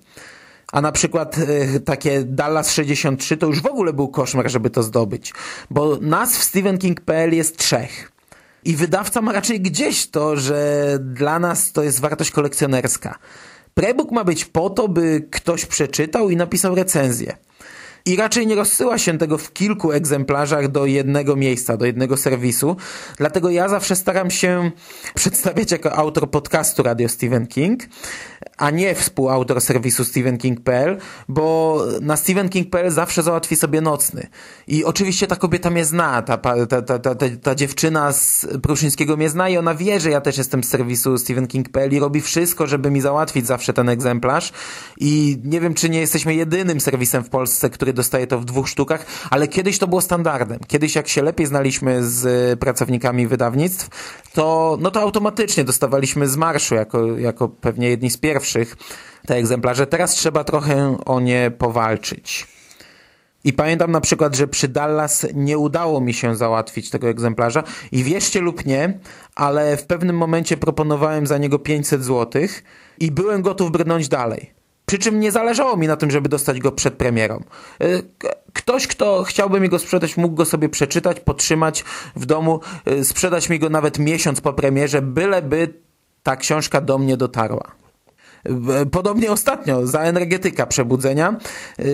A 0.71 0.81
na 0.81 0.91
przykład 0.91 1.37
y, 1.37 1.79
takie 1.79 2.23
Dallas 2.23 2.71
63 2.71 3.37
to 3.37 3.47
już 3.47 3.61
w 3.61 3.65
ogóle 3.65 3.93
był 3.93 4.07
koszmar, 4.07 4.49
żeby 4.49 4.69
to 4.69 4.83
zdobyć. 4.83 5.33
Bo 5.69 5.97
nas 6.01 6.37
w 6.37 6.43
StephenKing.pl 6.43 7.33
jest 7.35 7.57
trzech. 7.57 8.11
I 8.65 8.75
wydawca 8.75 9.21
ma 9.21 9.31
raczej 9.31 9.61
gdzieś 9.61 10.07
to, 10.07 10.35
że 10.35 10.97
dla 11.01 11.39
nas 11.39 11.71
to 11.71 11.83
jest 11.83 11.99
wartość 11.99 12.31
kolekcjonerska. 12.31 13.19
Prebook 13.73 14.11
ma 14.11 14.23
być 14.23 14.45
po 14.45 14.69
to, 14.69 14.87
by 14.87 15.27
ktoś 15.31 15.65
przeczytał 15.65 16.29
i 16.29 16.35
napisał 16.35 16.75
recenzję. 16.75 17.37
I 18.05 18.15
raczej 18.15 18.47
nie 18.47 18.55
rozsyła 18.55 18.97
się 18.97 19.17
tego 19.17 19.37
w 19.37 19.53
kilku 19.53 19.91
egzemplarzach 19.91 20.67
do 20.67 20.85
jednego 20.85 21.35
miejsca, 21.35 21.77
do 21.77 21.85
jednego 21.85 22.17
serwisu. 22.17 22.75
Dlatego 23.17 23.49
ja 23.49 23.69
zawsze 23.69 23.95
staram 23.95 24.31
się 24.31 24.71
przedstawiać 25.15 25.71
jako 25.71 25.95
autor 25.95 26.29
podcastu 26.29 26.83
Radio 26.83 27.09
Stephen 27.09 27.47
King, 27.47 27.83
a 28.57 28.69
nie 28.69 28.95
współautor 28.95 29.61
serwisu 29.61 30.05
stephenking.pl, 30.05 30.97
bo 31.27 31.77
na 32.01 32.17
stephenking.pl 32.17 32.91
zawsze 32.91 33.23
załatwi 33.23 33.55
sobie 33.55 33.81
nocny. 33.81 34.27
I 34.67 34.85
oczywiście 34.85 35.27
ta 35.27 35.35
kobieta 35.35 35.69
mnie 35.69 35.85
zna, 35.85 36.21
ta, 36.21 36.37
ta, 36.37 36.81
ta, 36.81 36.99
ta, 36.99 37.15
ta 37.43 37.55
dziewczyna 37.55 38.13
z 38.13 38.47
Pruszyńskiego 38.63 39.17
mnie 39.17 39.29
zna 39.29 39.49
i 39.49 39.57
ona 39.57 39.75
wie, 39.75 39.99
że 39.99 40.09
ja 40.09 40.21
też 40.21 40.37
jestem 40.37 40.63
z 40.63 40.69
serwisu 40.69 41.17
stephenking.pl 41.17 41.93
i 41.93 41.99
robi 41.99 42.21
wszystko, 42.21 42.67
żeby 42.67 42.91
mi 42.91 43.01
załatwić 43.01 43.47
zawsze 43.47 43.73
ten 43.73 43.89
egzemplarz. 43.89 44.51
I 44.97 45.41
nie 45.43 45.61
wiem, 45.61 45.73
czy 45.73 45.89
nie 45.89 45.99
jesteśmy 45.99 46.35
jedynym 46.35 46.81
serwisem 46.81 47.23
w 47.23 47.29
Polsce, 47.29 47.69
który 47.69 47.90
dostaje 47.93 48.27
to 48.27 48.39
w 48.39 48.45
dwóch 48.45 48.69
sztukach, 48.69 49.05
ale 49.29 49.47
kiedyś 49.47 49.79
to 49.79 49.87
było 49.87 50.01
standardem. 50.01 50.59
Kiedyś 50.67 50.95
jak 50.95 51.07
się 51.07 51.21
lepiej 51.21 51.45
znaliśmy 51.45 52.03
z 52.03 52.59
pracownikami 52.59 53.27
wydawnictw, 53.27 53.89
to, 54.33 54.77
no 54.81 54.91
to 54.91 55.01
automatycznie 55.01 55.63
dostawaliśmy 55.63 56.27
z 56.27 56.37
marszu 56.37 56.75
jako, 56.75 57.17
jako 57.17 57.49
pewnie 57.49 57.89
jedni 57.89 58.09
z 58.09 58.17
pierwszych 58.17 58.77
te 59.27 59.35
egzemplarze. 59.35 59.87
Teraz 59.87 60.11
trzeba 60.11 60.43
trochę 60.43 60.97
o 61.05 61.19
nie 61.19 61.51
powalczyć. 61.57 62.47
I 63.43 63.53
pamiętam 63.53 63.91
na 63.91 64.01
przykład, 64.01 64.35
że 64.35 64.47
przy 64.47 64.67
Dallas 64.67 65.27
nie 65.33 65.57
udało 65.57 66.01
mi 66.01 66.13
się 66.13 66.35
załatwić 66.35 66.89
tego 66.89 67.09
egzemplarza 67.09 67.63
i 67.91 68.03
wierzcie 68.03 68.41
lub 68.41 68.65
nie, 68.65 68.99
ale 69.35 69.77
w 69.77 69.85
pewnym 69.85 70.17
momencie 70.17 70.57
proponowałem 70.57 71.27
za 71.27 71.37
niego 71.37 71.59
500 71.59 72.03
zł 72.03 72.41
i 72.99 73.11
byłem 73.11 73.41
gotów 73.41 73.71
brnąć 73.71 74.07
dalej. 74.07 74.60
Przy 74.91 74.99
czym 74.99 75.19
nie 75.19 75.31
zależało 75.31 75.77
mi 75.77 75.87
na 75.87 75.95
tym, 75.95 76.11
żeby 76.11 76.29
dostać 76.29 76.59
go 76.59 76.71
przed 76.71 76.93
premierą. 76.93 77.43
E, 77.81 77.85
ktoś, 78.53 78.87
kto 78.87 79.23
chciałby 79.23 79.59
mi 79.59 79.69
go 79.69 79.79
sprzedać, 79.79 80.17
mógł 80.17 80.35
go 80.35 80.45
sobie 80.45 80.69
przeczytać, 80.69 81.19
potrzymać 81.19 81.83
w 82.15 82.25
domu, 82.25 82.59
e, 82.85 83.03
sprzedać 83.03 83.49
mi 83.49 83.59
go 83.59 83.69
nawet 83.69 83.99
miesiąc 83.99 84.41
po 84.41 84.53
premierze, 84.53 85.01
byleby 85.01 85.73
ta 86.23 86.35
książka 86.35 86.81
do 86.81 86.97
mnie 86.97 87.17
dotarła. 87.17 87.71
Podobnie 88.91 89.31
ostatnio 89.31 89.87
za 89.87 89.99
energetyka 89.99 90.65
przebudzenia. 90.65 91.35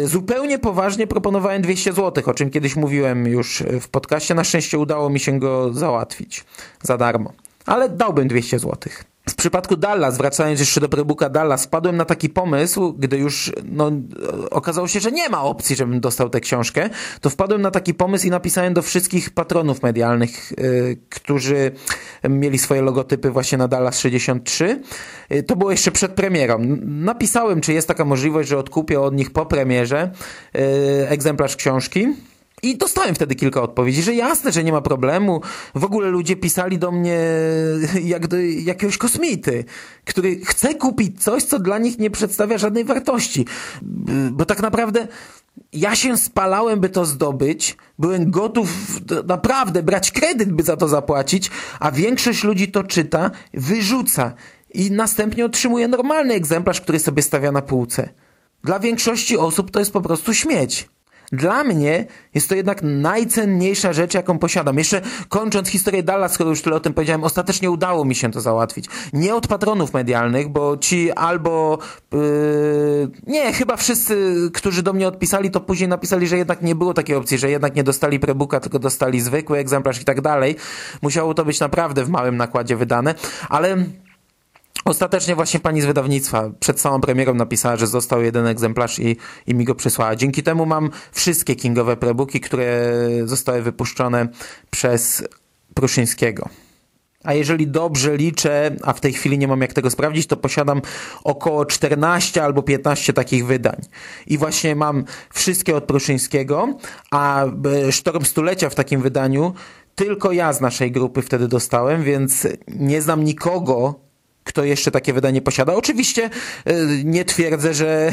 Zupełnie 0.06 0.60
poważnie 0.60 1.08
proponowałem 1.08 1.62
200 1.62 1.94
zł, 1.94 2.24
o 2.28 2.34
czym 2.34 2.50
kiedyś 2.50 2.76
mówiłem 2.76 3.28
już 3.28 3.64
w 3.82 3.88
podcaście. 3.90 4.36
Na 4.36 4.44
szczęście 4.44 4.78
udało 4.78 5.10
mi 5.10 5.20
się 5.20 5.40
go 5.40 5.74
załatwić 5.74 6.46
za 6.82 6.98
darmo. 6.98 7.34
Ale 7.66 7.90
dałbym 7.90 8.28
200 8.28 8.60
złotych. 8.60 9.04
W 9.30 9.36
przypadku 9.36 9.78
Dallas, 9.78 10.18
wracając 10.18 10.60
jeszcze 10.60 10.82
do 10.82 10.90
prebooka 10.90 11.30
Dallas, 11.30 11.66
wpadłem 11.66 11.98
na 11.98 12.06
taki 12.06 12.30
pomysł, 12.30 12.94
gdy 12.94 13.18
już 13.18 13.52
no, 13.66 13.92
okazało 14.52 14.88
się, 14.88 15.00
że 15.00 15.12
nie 15.12 15.30
ma 15.30 15.44
opcji, 15.44 15.76
żebym 15.76 16.00
dostał 16.00 16.30
tę 16.30 16.40
książkę, 16.40 16.90
to 17.22 17.30
wpadłem 17.30 17.62
na 17.62 17.72
taki 17.72 17.94
pomysł 17.94 18.28
i 18.28 18.30
napisałem 18.30 18.74
do 18.74 18.82
wszystkich 18.82 19.30
patronów 19.30 19.84
medialnych, 19.84 20.52
yy, 20.58 20.98
którzy 21.10 21.72
mieli 22.30 22.58
swoje 22.58 22.82
logotypy 22.82 23.32
właśnie 23.32 23.58
na 23.58 23.68
Dallas 23.68 24.00
63. 24.00 24.82
Yy, 25.30 25.44
to 25.44 25.56
było 25.56 25.72
jeszcze 25.72 25.92
przed 25.92 26.12
premierą. 26.12 26.58
Napisałem, 26.86 27.62
czy 27.62 27.74
jest 27.74 27.88
taka 27.88 28.06
możliwość, 28.06 28.50
że 28.50 28.58
odkupię 28.58 29.02
od 29.02 29.16
nich 29.16 29.32
po 29.32 29.46
premierze 29.46 30.12
yy, 30.54 30.62
egzemplarz 31.10 31.56
książki. 31.56 32.08
I 32.64 32.78
dostałem 32.78 33.16
wtedy 33.16 33.36
kilka 33.36 33.62
odpowiedzi, 33.62 34.04
że 34.04 34.14
jasne, 34.14 34.52
że 34.52 34.64
nie 34.64 34.72
ma 34.72 34.82
problemu. 34.82 35.42
W 35.76 35.84
ogóle 35.84 36.10
ludzie 36.10 36.36
pisali 36.36 36.78
do 36.78 36.92
mnie 36.92 37.20
jak 38.04 38.28
do 38.28 38.38
jakiegoś 38.40 38.98
kosmity, 38.98 39.66
który 40.06 40.36
chce 40.46 40.76
kupić 40.76 41.24
coś, 41.24 41.44
co 41.44 41.60
dla 41.60 41.78
nich 41.78 42.00
nie 42.00 42.10
przedstawia 42.10 42.58
żadnej 42.58 42.86
wartości. 42.86 43.46
Bo 44.32 44.46
tak 44.46 44.62
naprawdę 44.62 45.08
ja 45.74 45.96
się 45.96 46.18
spalałem, 46.18 46.80
by 46.80 46.90
to 46.90 47.06
zdobyć. 47.06 47.78
Byłem 48.00 48.32
gotów 48.32 48.70
naprawdę 49.28 49.84
brać 49.84 50.12
kredyt, 50.12 50.54
by 50.54 50.64
za 50.64 50.78
to 50.78 50.88
zapłacić, 50.88 51.52
a 51.80 51.92
większość 51.92 52.44
ludzi 52.44 52.72
to 52.72 52.84
czyta, 52.84 53.32
wyrzuca 53.54 54.34
i 54.74 54.92
następnie 54.92 55.46
otrzymuje 55.46 55.88
normalny 55.88 56.34
egzemplarz, 56.34 56.82
który 56.82 57.00
sobie 57.00 57.22
stawia 57.22 57.52
na 57.52 57.62
półce. 57.62 58.10
Dla 58.64 58.80
większości 58.80 59.38
osób 59.38 59.72
to 59.72 59.80
jest 59.80 59.94
po 59.94 60.02
prostu 60.02 60.34
śmieć. 60.34 60.90
Dla 61.32 61.64
mnie 61.64 62.06
jest 62.34 62.50
to 62.50 62.56
jednak 62.56 62.82
najcenniejsza 62.84 63.94
rzecz, 63.94 64.14
jaką 64.14 64.40
posiadam. 64.40 64.78
Jeszcze 64.78 65.02
kończąc 65.30 65.70
historię 65.70 66.04
Dallas, 66.04 66.34
skoro 66.34 66.50
już 66.50 66.62
tyle 66.62 66.76
o 66.76 66.80
tym 66.80 66.94
powiedziałem, 66.94 67.24
ostatecznie 67.24 67.72
udało 67.72 68.06
mi 68.06 68.16
się 68.16 68.32
to 68.32 68.42
załatwić. 68.42 68.86
Nie 69.14 69.36
od 69.36 69.48
patronów 69.48 69.94
medialnych, 69.94 70.50
bo 70.50 70.78
ci 70.78 71.12
albo... 71.12 71.78
Yy, 72.14 73.10
nie, 73.28 73.54
chyba 73.54 73.78
wszyscy, 73.78 74.38
którzy 74.54 74.84
do 74.84 74.94
mnie 74.94 75.08
odpisali, 75.08 75.52
to 75.52 75.60
później 75.60 75.90
napisali, 75.90 76.28
że 76.28 76.38
jednak 76.38 76.62
nie 76.62 76.76
było 76.76 76.94
takiej 76.94 77.16
opcji, 77.16 77.38
że 77.38 77.50
jednak 77.50 77.76
nie 77.76 77.84
dostali 77.84 78.20
prebooka, 78.20 78.60
tylko 78.60 78.80
dostali 78.80 79.22
zwykły 79.22 79.58
egzemplarz 79.58 80.02
i 80.02 80.06
tak 80.06 80.22
dalej. 80.22 80.56
Musiało 81.02 81.34
to 81.34 81.46
być 81.46 81.60
naprawdę 81.60 82.04
w 82.04 82.10
małym 82.10 82.38
nakładzie 82.38 82.76
wydane, 82.76 83.16
ale... 83.50 83.78
Ostatecznie 84.88 85.36
właśnie 85.36 85.60
pani 85.60 85.82
z 85.82 85.86
wydawnictwa 85.86 86.50
przed 86.60 86.80
samą 86.80 87.02
premierą 87.02 87.34
napisała, 87.34 87.78
że 87.78 87.88
został 87.88 88.22
jeden 88.22 88.48
egzemplarz 88.48 89.00
i, 89.00 89.18
i 89.48 89.56
mi 89.56 89.66
go 89.66 89.76
przysłała. 89.76 90.16
Dzięki 90.16 90.44
temu 90.44 90.66
mam 90.66 90.90
wszystkie 91.12 91.56
kingowe 91.56 91.98
prebooki, 91.98 92.40
które 92.40 92.92
zostały 93.26 93.62
wypuszczone 93.62 94.28
przez 94.70 95.24
Pruszyńskiego. 95.74 96.50
A 97.24 97.34
jeżeli 97.34 97.68
dobrze 97.68 98.18
liczę, 98.18 98.76
a 98.84 98.94
w 98.94 99.00
tej 99.00 99.14
chwili 99.14 99.38
nie 99.38 99.48
mam 99.48 99.62
jak 99.62 99.74
tego 99.74 99.90
sprawdzić, 99.90 100.28
to 100.28 100.38
posiadam 100.38 100.82
około 101.24 101.66
14 101.66 102.44
albo 102.44 102.64
15 102.64 103.14
takich 103.14 103.46
wydań. 103.46 103.82
I 104.28 104.38
właśnie 104.38 104.76
mam 104.76 105.04
wszystkie 105.34 105.76
od 105.76 105.84
Pruszyńskiego, 105.84 106.78
a 107.12 107.46
e, 107.46 107.92
Sztorm 107.92 108.26
Stulecia 108.26 108.70
w 108.70 108.76
takim 108.76 109.02
wydaniu 109.02 109.54
tylko 109.96 110.32
ja 110.32 110.54
z 110.54 110.62
naszej 110.62 110.92
grupy 110.92 111.22
wtedy 111.22 111.48
dostałem, 111.48 112.04
więc 112.04 112.48
nie 112.68 113.02
znam 113.02 113.24
nikogo, 113.24 114.07
kto 114.48 114.64
jeszcze 114.64 114.92
takie 114.92 115.14
wydanie 115.14 115.42
posiada. 115.42 115.74
Oczywiście 115.74 116.30
e, 116.66 116.74
nie 117.04 117.26
twierdzę, 117.26 117.74
że, 117.74 118.12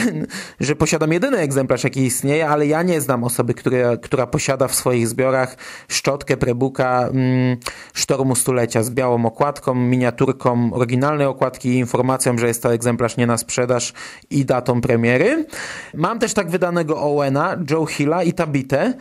że 0.61 0.77
posiadam 0.77 1.12
jedyny 1.12 1.38
egzemplarz, 1.38 1.85
jaki 1.85 2.01
istnieje, 2.01 2.49
ale 2.49 2.66
ja 2.66 2.83
nie 2.83 3.01
znam 3.01 3.25
osoby, 3.25 3.55
która, 3.55 3.97
która 3.97 4.27
posiada 4.27 4.68
w 4.68 4.75
swoich 4.75 5.09
zbiorach 5.09 5.57
szczotkę 5.88 6.37
prebuka 6.37 7.09
mm, 7.09 7.57
Sztormu 7.94 8.35
Stulecia 8.35 8.83
z 8.83 8.90
białą 8.90 9.27
okładką, 9.27 9.75
miniaturką 9.75 10.70
oryginalnej 10.73 11.27
okładki 11.27 11.68
i 11.68 11.79
informacją, 11.79 12.38
że 12.38 12.47
jest 12.47 12.62
to 12.62 12.75
egzemplarz 12.75 13.16
nie 13.16 13.27
na 13.27 13.38
sprzedaż 13.38 13.92
i 14.31 14.44
datą 14.44 14.81
premiery. 14.81 15.47
Mam 15.94 16.18
też 16.18 16.35
tak 16.35 16.51
wydanego 16.51 17.01
Owena, 17.01 17.57
Joe 17.70 17.87
Hilla 17.87 18.23
i 18.23 18.33
Tabitę. 18.33 18.94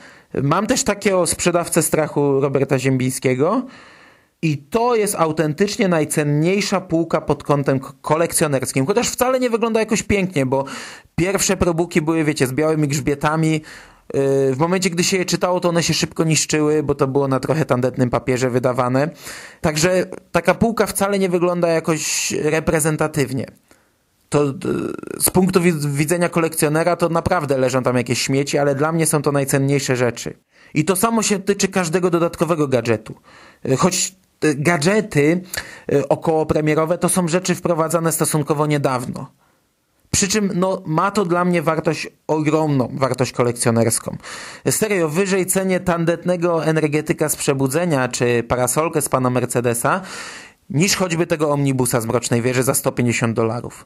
Mam 0.44 0.68
też 0.68 0.84
takiego 0.84 1.28
sprzedawcę 1.28 1.82
strachu 1.82 2.40
Roberta 2.42 2.80
Ziembińskiego. 2.80 3.66
I 4.44 4.58
to 4.58 4.96
jest 4.96 5.16
autentycznie 5.16 5.88
najcenniejsza 5.88 6.82
półka 6.82 7.22
pod 7.22 7.44
kątem 7.44 7.80
kolekcjonerskim, 7.80 8.86
chociaż 8.86 9.10
wcale 9.10 9.40
nie 9.40 9.50
wygląda 9.50 9.80
jakoś 9.80 10.04
pięknie, 10.04 10.46
bo 10.46 10.66
pierwsze 11.16 11.58
probuki 11.58 12.02
były, 12.02 12.24
wiecie, 12.24 12.48
z 12.48 12.54
białymi 12.54 12.88
grzbietami. 12.88 13.56
Y, 13.56 13.62
w 14.56 14.58
momencie, 14.58 14.90
gdy 14.90 15.04
się 15.04 15.18
je 15.18 15.26
czytało, 15.26 15.60
to 15.60 15.70
one 15.70 15.84
się 15.84 15.94
szybko 15.94 16.24
niszczyły, 16.24 16.84
bo 16.84 16.96
to 16.96 17.08
było 17.08 17.28
na 17.28 17.40
trochę 17.40 17.66
tandetnym 17.66 18.10
papierze 18.10 18.50
wydawane. 18.50 19.10
Także 19.62 20.06
taka 20.32 20.54
półka 20.54 20.86
wcale 20.86 21.20
nie 21.20 21.30
wygląda 21.30 21.68
jakoś 21.68 22.32
reprezentatywnie. 22.32 23.46
To 24.30 24.50
y, 24.50 24.54
z 25.20 25.30
punktu 25.30 25.62
widzenia 25.88 26.30
kolekcjonera 26.30 26.96
to 26.96 27.10
naprawdę 27.10 27.58
leżą 27.58 27.84
tam 27.84 27.98
jakieś 27.98 28.22
śmieci, 28.22 28.58
ale 28.58 28.76
dla 28.76 28.92
mnie 28.92 29.06
są 29.06 29.22
to 29.22 29.32
najcenniejsze 29.32 29.96
rzeczy. 29.96 30.34
I 30.74 30.86
to 30.86 30.96
samo 30.96 31.24
się 31.24 31.40
tyczy 31.40 31.68
każdego 31.68 32.10
dodatkowego 32.10 32.68
gadżetu. 32.68 33.16
Y, 33.66 33.78
choć 33.78 34.23
gadżety 34.56 35.42
y, 35.94 36.08
okołopremierowe 36.08 36.98
to 36.98 37.10
są 37.10 37.28
rzeczy 37.28 37.56
wprowadzane 37.56 38.12
stosunkowo 38.12 38.66
niedawno. 38.66 39.28
Przy 40.12 40.28
czym 40.28 40.52
no, 40.56 40.82
ma 40.86 41.12
to 41.12 41.26
dla 41.26 41.46
mnie 41.46 41.62
wartość 41.62 42.08
ogromną, 42.28 42.90
wartość 42.94 43.32
kolekcjonerską. 43.32 44.18
Serio, 44.70 45.10
wyżej 45.10 45.46
cenię 45.46 45.80
tandetnego 45.80 46.66
energetyka 46.66 47.30
z 47.30 47.36
przebudzenia 47.36 48.08
czy 48.08 48.44
parasolkę 48.48 49.02
z 49.02 49.10
pana 49.10 49.30
Mercedesa 49.30 50.02
niż 50.70 50.96
choćby 50.96 51.28
tego 51.28 51.52
omnibusa 51.52 52.02
z 52.02 52.06
Mrocznej 52.06 52.42
Wieży 52.42 52.64
za 52.64 52.74
150 52.74 53.36
dolarów. 53.36 53.86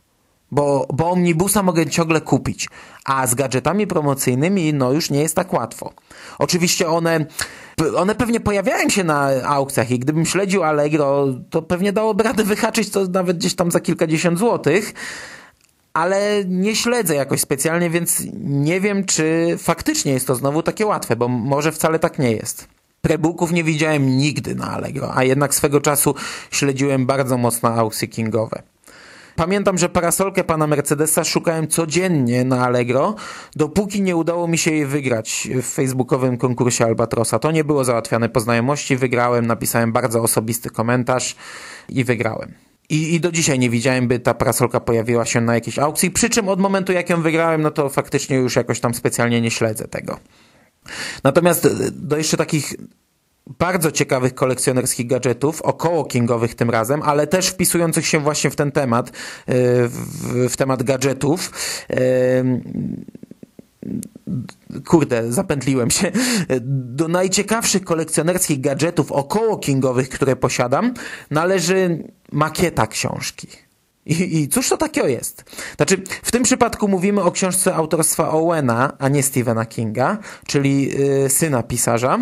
Bo, 0.51 0.87
bo 0.93 1.11
omnibusa 1.11 1.63
mogę 1.63 1.85
ciągle 1.85 2.21
kupić, 2.21 2.67
a 3.05 3.27
z 3.27 3.35
gadżetami 3.35 3.87
promocyjnymi 3.87 4.73
no 4.73 4.91
już 4.91 5.09
nie 5.09 5.21
jest 5.21 5.35
tak 5.35 5.53
łatwo. 5.53 5.93
Oczywiście 6.39 6.87
one 6.87 7.25
one 7.97 8.15
pewnie 8.15 8.39
pojawiają 8.39 8.89
się 8.89 9.03
na 9.03 9.29
aukcjach 9.43 9.91
i 9.91 9.99
gdybym 9.99 10.25
śledził 10.25 10.63
Allegro, 10.63 11.27
to 11.49 11.61
pewnie 11.61 11.93
dałoby 11.93 12.23
radę 12.23 12.43
wyhaczyć 12.43 12.89
to 12.89 13.05
nawet 13.05 13.37
gdzieś 13.37 13.55
tam 13.55 13.71
za 13.71 13.79
kilkadziesiąt 13.79 14.39
złotych, 14.39 14.93
ale 15.93 16.45
nie 16.45 16.75
śledzę 16.75 17.15
jakoś 17.15 17.41
specjalnie, 17.41 17.89
więc 17.89 18.23
nie 18.43 18.81
wiem, 18.81 19.05
czy 19.05 19.55
faktycznie 19.57 20.13
jest 20.13 20.27
to 20.27 20.35
znowu 20.35 20.63
takie 20.63 20.85
łatwe, 20.85 21.15
bo 21.15 21.27
może 21.27 21.71
wcale 21.71 21.99
tak 21.99 22.19
nie 22.19 22.31
jest. 22.31 22.67
Prebooków 23.01 23.51
nie 23.51 23.63
widziałem 23.63 24.17
nigdy 24.17 24.55
na 24.55 24.71
Allegro, 24.71 25.15
a 25.15 25.23
jednak 25.23 25.55
swego 25.55 25.81
czasu 25.81 26.15
śledziłem 26.51 27.05
bardzo 27.05 27.37
mocno 27.37 27.69
aukcje 27.69 28.07
kingowe. 28.07 28.63
Pamiętam, 29.37 29.77
że 29.77 29.89
parasolkę 29.89 30.43
pana 30.43 30.67
Mercedesa 30.67 31.23
szukałem 31.23 31.67
codziennie 31.67 32.45
na 32.45 32.65
Allegro, 32.65 33.15
dopóki 33.55 34.01
nie 34.01 34.15
udało 34.15 34.47
mi 34.47 34.57
się 34.57 34.71
jej 34.71 34.85
wygrać 34.85 35.47
w 35.63 35.65
facebookowym 35.65 36.37
konkursie 36.37 36.85
Albatrosa. 36.85 37.39
To 37.39 37.51
nie 37.51 37.63
było 37.63 37.83
załatwiane 37.83 38.29
po 38.29 38.39
znajomości, 38.39 38.97
wygrałem, 38.97 39.47
napisałem 39.47 39.91
bardzo 39.91 40.21
osobisty 40.21 40.69
komentarz 40.69 41.35
i 41.89 42.03
wygrałem. 42.03 42.53
I, 42.89 43.15
I 43.15 43.19
do 43.19 43.31
dzisiaj 43.31 43.59
nie 43.59 43.69
widziałem, 43.69 44.07
by 44.07 44.19
ta 44.19 44.33
parasolka 44.33 44.79
pojawiła 44.79 45.25
się 45.25 45.41
na 45.41 45.55
jakiejś 45.55 45.79
aukcji, 45.79 46.11
przy 46.11 46.29
czym 46.29 46.49
od 46.49 46.59
momentu 46.59 46.91
jak 46.91 47.09
ją 47.09 47.21
wygrałem, 47.21 47.61
no 47.61 47.71
to 47.71 47.89
faktycznie 47.89 48.37
już 48.37 48.55
jakoś 48.55 48.79
tam 48.79 48.93
specjalnie 48.93 49.41
nie 49.41 49.51
śledzę 49.51 49.87
tego. 49.87 50.19
Natomiast 51.23 51.91
do 51.91 52.17
jeszcze 52.17 52.37
takich 52.37 52.73
bardzo 53.59 53.91
ciekawych 53.91 54.35
kolekcjonerskich 54.35 55.07
gadżetów, 55.07 55.61
około 55.61 56.05
kingowych 56.05 56.55
tym 56.55 56.69
razem, 56.69 57.01
ale 57.01 57.27
też 57.27 57.47
wpisujących 57.47 58.07
się 58.07 58.19
właśnie 58.19 58.49
w 58.49 58.55
ten 58.55 58.71
temat, 58.71 59.09
e, 59.09 59.11
w, 59.87 60.49
w 60.49 60.57
temat 60.57 60.83
gadżetów. 60.83 61.51
E, 61.89 61.97
kurde, 64.85 65.31
zapętliłem 65.31 65.91
się. 65.91 66.11
Do 66.61 67.07
najciekawszych 67.07 67.83
kolekcjonerskich 67.83 68.61
gadżetów 68.61 69.11
około 69.11 69.57
kingowych, 69.57 70.09
które 70.09 70.35
posiadam, 70.35 70.93
należy 71.31 72.03
makieta 72.31 72.87
książki. 72.87 73.47
I, 74.05 74.41
I 74.41 74.47
cóż 74.47 74.69
to 74.69 74.77
takiego 74.77 75.07
jest? 75.07 75.43
Znaczy, 75.77 76.01
w 76.23 76.31
tym 76.31 76.43
przypadku 76.43 76.87
mówimy 76.87 77.21
o 77.23 77.31
książce 77.31 77.75
autorstwa 77.75 78.29
Owena, 78.29 78.93
a 78.99 79.09
nie 79.09 79.23
Stephena 79.23 79.65
Kinga, 79.65 80.17
czyli 80.45 80.99
yy, 80.99 81.29
syna 81.29 81.63
pisarza. 81.63 82.19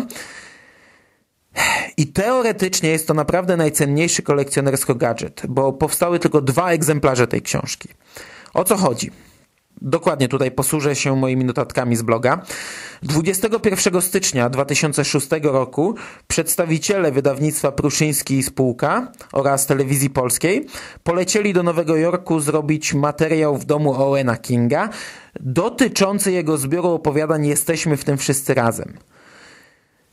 I 1.96 2.06
teoretycznie 2.06 2.90
jest 2.90 3.08
to 3.08 3.14
naprawdę 3.14 3.56
najcenniejszy 3.56 4.22
kolekcjonersko 4.22 4.94
gadżet, 4.94 5.42
bo 5.48 5.72
powstały 5.72 6.18
tylko 6.18 6.40
dwa 6.40 6.70
egzemplarze 6.70 7.26
tej 7.26 7.42
książki. 7.42 7.88
O 8.54 8.64
co 8.64 8.76
chodzi? 8.76 9.10
Dokładnie 9.82 10.28
tutaj 10.28 10.50
posłużę 10.50 10.96
się 10.96 11.16
moimi 11.16 11.44
notatkami 11.44 11.96
z 11.96 12.02
bloga. 12.02 12.42
21 13.02 14.02
stycznia 14.02 14.50
2006 14.50 15.28
roku 15.42 15.94
przedstawiciele 16.28 17.12
wydawnictwa 17.12 17.72
Pruszyński 17.72 18.38
i 18.38 18.42
Spółka 18.42 19.12
oraz 19.32 19.66
Telewizji 19.66 20.10
Polskiej 20.10 20.66
polecieli 21.02 21.52
do 21.52 21.62
Nowego 21.62 21.96
Jorku 21.96 22.40
zrobić 22.40 22.94
materiał 22.94 23.56
w 23.56 23.64
domu 23.64 23.94
Owena 23.94 24.36
Kinga 24.36 24.88
dotyczący 25.40 26.32
jego 26.32 26.58
zbioru 26.58 26.88
opowiadań 26.88 27.46
Jesteśmy 27.46 27.96
w 27.96 28.04
tym 28.04 28.18
wszyscy 28.18 28.54
razem. 28.54 28.98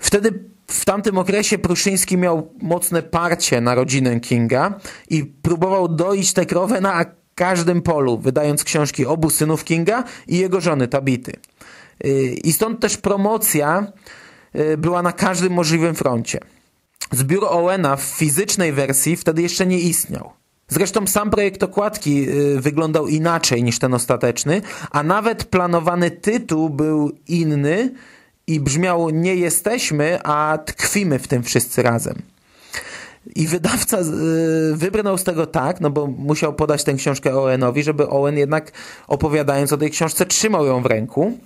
Wtedy 0.04 0.44
w 0.68 0.86
tamtym 0.86 1.18
okresie 1.18 1.58
Pruszyński 1.58 2.18
miał 2.18 2.54
mocne 2.62 3.04
parcie 3.04 3.62
na 3.62 3.76
rodzinę 3.76 4.20
Kinga 4.20 4.80
i 5.10 5.26
próbował 5.26 5.88
doić 5.88 6.34
tę 6.34 6.46
krowę 6.46 6.82
na 6.82 7.06
każdym 7.36 7.82
polu, 7.82 8.18
wydając 8.18 8.64
książki 8.64 9.06
obu 9.06 9.30
synów 9.30 9.64
Kinga 9.64 10.04
i 10.28 10.38
jego 10.38 10.62
żony 10.62 10.88
Tabity. 10.88 11.34
I 12.44 12.54
stąd 12.54 12.80
też 12.80 12.98
promocja 12.98 13.88
y, 14.56 14.78
była 14.78 15.02
na 15.02 15.12
każdym 15.12 15.54
możliwym 15.54 15.96
froncie. 15.96 16.40
Zbiór 17.12 17.46
Owena 17.50 17.96
w 17.96 18.02
fizycznej 18.02 18.74
wersji 18.74 19.16
wtedy 19.16 19.42
jeszcze 19.42 19.66
nie 19.66 19.80
istniał. 19.80 20.32
Zresztą 20.68 21.08
sam 21.08 21.30
projekt 21.30 21.64
okładki 21.64 22.30
y, 22.30 22.62
wyglądał 22.62 23.08
inaczej 23.08 23.64
niż 23.64 23.80
ten 23.80 23.94
ostateczny, 23.94 24.62
a 24.92 25.04
nawet 25.04 25.44
planowany 25.44 26.12
tytuł 26.12 26.70
był 26.70 27.12
inny 27.28 27.94
i 28.48 28.60
brzmiał 28.60 29.10
nie 29.10 29.36
jesteśmy, 29.36 30.20
a 30.24 30.58
tkwimy 30.66 31.20
w 31.20 31.28
tym 31.28 31.44
wszyscy 31.44 31.84
razem. 31.84 32.16
I 33.36 33.48
wydawca 33.48 34.00
y, 34.00 34.04
wybrnął 34.76 35.18
z 35.18 35.24
tego 35.24 35.46
tak, 35.46 35.82
no 35.82 35.90
bo 35.90 36.08
musiał 36.08 36.54
podać 36.54 36.84
tę 36.84 36.94
książkę 36.94 37.36
Owenowi, 37.36 37.84
żeby 37.84 38.10
Owen 38.10 38.38
jednak 38.38 38.72
opowiadając 39.08 39.74
o 39.74 39.78
tej 39.78 39.92
książce 39.92 40.26
trzymał 40.26 40.66
ją 40.66 40.82
w 40.82 40.86
ręku. 40.86 41.38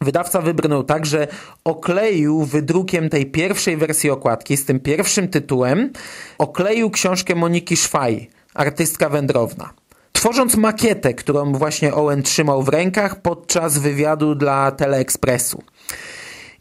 Wydawca 0.00 0.40
wybrnął 0.40 0.84
tak, 0.84 1.06
że 1.06 1.28
okleił 1.64 2.44
wydrukiem 2.44 3.10
tej 3.10 3.26
pierwszej 3.26 3.76
wersji 3.76 4.10
okładki 4.10 4.56
z 4.56 4.64
tym 4.64 4.80
pierwszym 4.80 5.28
tytułem, 5.28 5.92
okleił 6.38 6.90
książkę 6.90 7.34
Moniki 7.34 7.76
Szwaj, 7.76 8.30
artystka 8.54 9.08
wędrowna. 9.08 9.70
Tworząc 10.12 10.56
makietę, 10.56 11.14
którą 11.14 11.52
właśnie 11.52 11.94
Owen 11.94 12.22
trzymał 12.22 12.62
w 12.62 12.68
rękach 12.68 13.22
podczas 13.22 13.78
wywiadu 13.78 14.34
dla 14.34 14.70
Teleekspresu. 14.70 15.62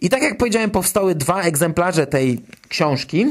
I 0.02 0.10
tak 0.10 0.22
jak 0.22 0.38
powiedziałem, 0.38 0.72
powstały 0.72 1.16
dwa 1.16 1.42
egzemplarze 1.42 2.08
tej 2.08 2.40
książki. 2.70 3.26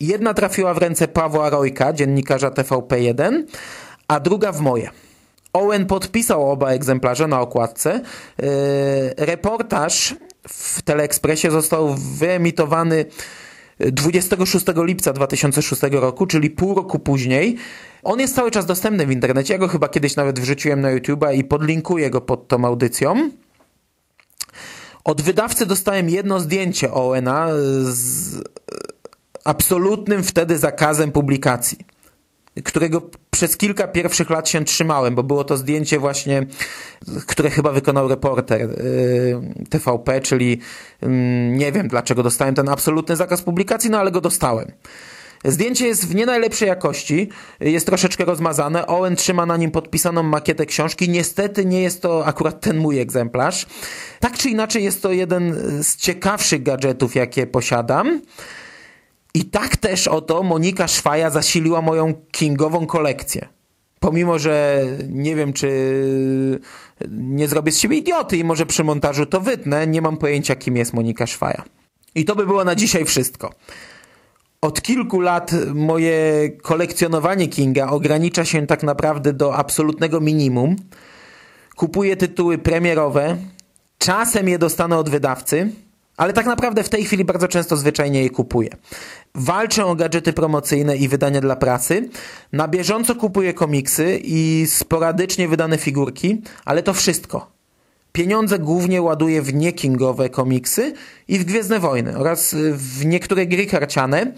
Jedna 0.00 0.34
trafiła 0.34 0.74
w 0.74 0.78
ręce 0.78 1.08
Pawła 1.08 1.50
Rojka, 1.50 1.92
dziennikarza 1.92 2.50
TVP1, 2.50 3.42
a 4.08 4.20
druga 4.20 4.52
w 4.52 4.60
moje. 4.60 4.90
Owen 5.52 5.86
podpisał 5.86 6.50
oba 6.50 6.70
egzemplarze 6.70 7.26
na 7.26 7.40
okładce. 7.40 7.94
E, 7.94 8.02
reportaż 9.26 10.14
w 10.48 10.82
Teleekspresie 10.82 11.50
został 11.50 11.94
wyemitowany 12.18 13.04
26 13.80 14.66
lipca 14.76 15.12
2006 15.12 15.82
roku, 15.90 16.26
czyli 16.26 16.50
pół 16.50 16.74
roku 16.74 16.98
później. 16.98 17.56
On 18.02 18.20
jest 18.20 18.34
cały 18.34 18.50
czas 18.50 18.66
dostępny 18.66 19.06
w 19.06 19.10
internecie. 19.10 19.54
Ja 19.54 19.58
go 19.58 19.68
chyba 19.68 19.88
kiedyś 19.88 20.16
nawet 20.16 20.40
wrzuciłem 20.40 20.80
na 20.80 20.96
YouTube'a 20.96 21.34
i 21.34 21.44
podlinkuję 21.44 22.10
go 22.10 22.20
pod 22.20 22.48
tą 22.48 22.64
audycją. 22.64 23.30
Od 25.06 25.22
wydawcy 25.22 25.66
dostałem 25.66 26.08
jedno 26.08 26.40
zdjęcie 26.40 26.92
Owena 26.92 27.48
z 27.82 28.34
absolutnym 29.44 30.22
wtedy 30.22 30.58
zakazem 30.58 31.12
publikacji 31.12 31.78
którego 32.64 33.02
przez 33.30 33.56
kilka 33.56 33.88
pierwszych 33.88 34.30
lat 34.30 34.48
się 34.48 34.64
trzymałem, 34.64 35.14
bo 35.14 35.22
było 35.22 35.44
to 35.44 35.56
zdjęcie 35.56 35.98
właśnie, 35.98 36.46
które 37.26 37.50
chyba 37.50 37.72
wykonał 37.72 38.08
reporter 38.08 38.60
yy, 38.60 39.66
TVP, 39.70 40.20
czyli 40.20 40.60
yy, 41.02 41.08
nie 41.50 41.72
wiem 41.72 41.88
dlaczego 41.88 42.22
dostałem 42.22 42.54
ten 42.54 42.68
absolutny 42.68 43.16
zakaz 43.16 43.42
publikacji, 43.42 43.90
no 43.90 43.98
ale 43.98 44.10
go 44.10 44.20
dostałem. 44.20 44.72
Zdjęcie 45.44 45.86
jest 45.86 46.08
w 46.08 46.14
nie 46.14 46.26
najlepszej 46.26 46.68
jakości, 46.68 47.28
jest 47.60 47.86
troszeczkę 47.86 48.24
rozmazane. 48.24 48.86
Owen 48.86 49.16
trzyma 49.16 49.46
na 49.46 49.56
nim 49.56 49.70
podpisaną 49.70 50.22
makietę 50.22 50.66
książki. 50.66 51.08
Niestety 51.08 51.64
nie 51.64 51.82
jest 51.82 52.02
to 52.02 52.26
akurat 52.26 52.60
ten 52.60 52.76
mój 52.78 52.98
egzemplarz. 52.98 53.66
Tak 54.20 54.38
czy 54.38 54.50
inaczej 54.50 54.84
jest 54.84 55.02
to 55.02 55.12
jeden 55.12 55.54
z 55.82 55.96
ciekawszych 55.96 56.62
gadżetów, 56.62 57.14
jakie 57.14 57.46
posiadam. 57.46 58.20
I 59.34 59.44
tak 59.44 59.76
też 59.76 60.08
oto 60.08 60.42
Monika 60.42 60.88
Szwaja 60.88 61.30
zasiliła 61.30 61.82
moją 61.82 62.14
kingową 62.30 62.86
kolekcję. 62.86 63.48
Pomimo, 64.00 64.38
że 64.38 64.84
nie 65.08 65.36
wiem, 65.36 65.52
czy 65.52 65.70
nie 67.10 67.48
zrobię 67.48 67.72
z 67.72 67.78
siebie 67.78 67.96
idioty 67.96 68.36
i 68.36 68.44
może 68.44 68.66
przy 68.66 68.84
montażu 68.84 69.26
to 69.26 69.40
wytnę, 69.40 69.86
nie 69.86 70.02
mam 70.02 70.16
pojęcia, 70.16 70.56
kim 70.56 70.76
jest 70.76 70.92
Monika 70.92 71.26
Szwaja. 71.26 71.64
I 72.14 72.24
to 72.24 72.36
by 72.36 72.46
było 72.46 72.64
na 72.64 72.74
dzisiaj 72.74 73.04
wszystko. 73.04 73.54
Od 74.66 74.82
kilku 74.82 75.20
lat 75.20 75.50
moje 75.74 76.50
kolekcjonowanie 76.62 77.48
Kinga 77.48 77.90
ogranicza 77.90 78.44
się 78.44 78.66
tak 78.66 78.82
naprawdę 78.82 79.32
do 79.32 79.54
absolutnego 79.54 80.20
minimum. 80.20 80.76
Kupuję 81.76 82.16
tytuły 82.16 82.58
premierowe, 82.58 83.36
czasem 83.98 84.48
je 84.48 84.58
dostanę 84.58 84.98
od 84.98 85.08
wydawcy, 85.10 85.70
ale 86.16 86.32
tak 86.32 86.46
naprawdę 86.46 86.82
w 86.82 86.88
tej 86.88 87.04
chwili 87.04 87.24
bardzo 87.24 87.48
często 87.48 87.76
zwyczajnie 87.76 88.22
je 88.22 88.30
kupuję. 88.30 88.70
Walczę 89.34 89.86
o 89.86 89.94
gadżety 89.94 90.32
promocyjne 90.32 90.96
i 90.96 91.08
wydania 91.08 91.40
dla 91.40 91.56
prasy. 91.56 92.08
Na 92.52 92.68
bieżąco 92.68 93.14
kupuję 93.14 93.54
komiksy 93.54 94.20
i 94.24 94.66
sporadycznie 94.68 95.48
wydane 95.48 95.78
figurki, 95.78 96.42
ale 96.64 96.82
to 96.82 96.94
wszystko. 96.94 97.55
Pieniądze 98.16 98.58
głównie 98.58 99.02
ładuję 99.02 99.42
w 99.42 99.54
niekingowe 99.54 100.28
komiksy 100.28 100.94
i 101.28 101.38
w 101.38 101.44
Gwiezdne 101.44 101.80
Wojny 101.80 102.18
oraz 102.18 102.54
w 102.72 103.06
niektóre 103.06 103.46
gry 103.46 103.66
karciane, 103.66 104.32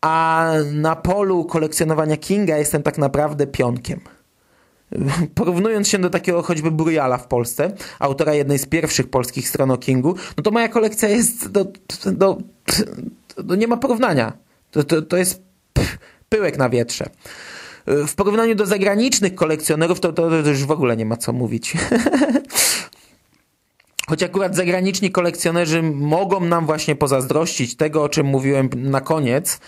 a 0.00 0.52
na 0.72 0.96
polu 0.96 1.44
kolekcjonowania 1.44 2.16
Kinga 2.16 2.58
jestem 2.58 2.82
tak 2.82 2.98
naprawdę 2.98 3.46
pionkiem. 3.46 4.00
Porównując 5.34 5.88
się 5.88 5.98
do 5.98 6.10
takiego 6.10 6.42
choćby 6.42 6.70
Buriala 6.70 7.18
w 7.18 7.26
Polsce, 7.26 7.72
autora 7.98 8.34
jednej 8.34 8.58
z 8.58 8.66
pierwszych 8.66 9.10
polskich 9.10 9.48
stron 9.48 9.70
o 9.70 9.78
Kingu, 9.78 10.14
no 10.36 10.42
to 10.42 10.50
moja 10.50 10.68
kolekcja 10.68 11.08
jest 11.08 11.48
do, 11.48 11.66
do, 12.06 12.38
do 13.36 13.54
nie 13.54 13.68
ma 13.68 13.76
porównania. 13.76 14.32
To, 14.70 14.84
to, 14.84 15.02
to 15.02 15.16
jest 15.16 15.42
pyłek 16.28 16.58
na 16.58 16.68
wietrze. 16.68 17.10
W 17.86 18.14
porównaniu 18.14 18.54
do 18.54 18.66
zagranicznych 18.66 19.34
kolekcjonerów 19.34 20.00
to, 20.00 20.12
to, 20.12 20.30
to 20.30 20.48
już 20.48 20.64
w 20.64 20.70
ogóle 20.70 20.96
nie 20.96 21.06
ma 21.06 21.16
co 21.16 21.32
mówić. 21.32 21.74
Choć 24.10 24.22
akurat 24.22 24.56
zagraniczni 24.56 25.10
kolekcjonerzy 25.10 25.82
mogą 25.82 26.40
nam 26.40 26.66
właśnie 26.66 26.96
pozazdrościć 26.96 27.76
tego, 27.76 28.02
o 28.02 28.08
czym 28.08 28.26
mówiłem 28.26 28.70
na 28.74 29.00
koniec, 29.00 29.60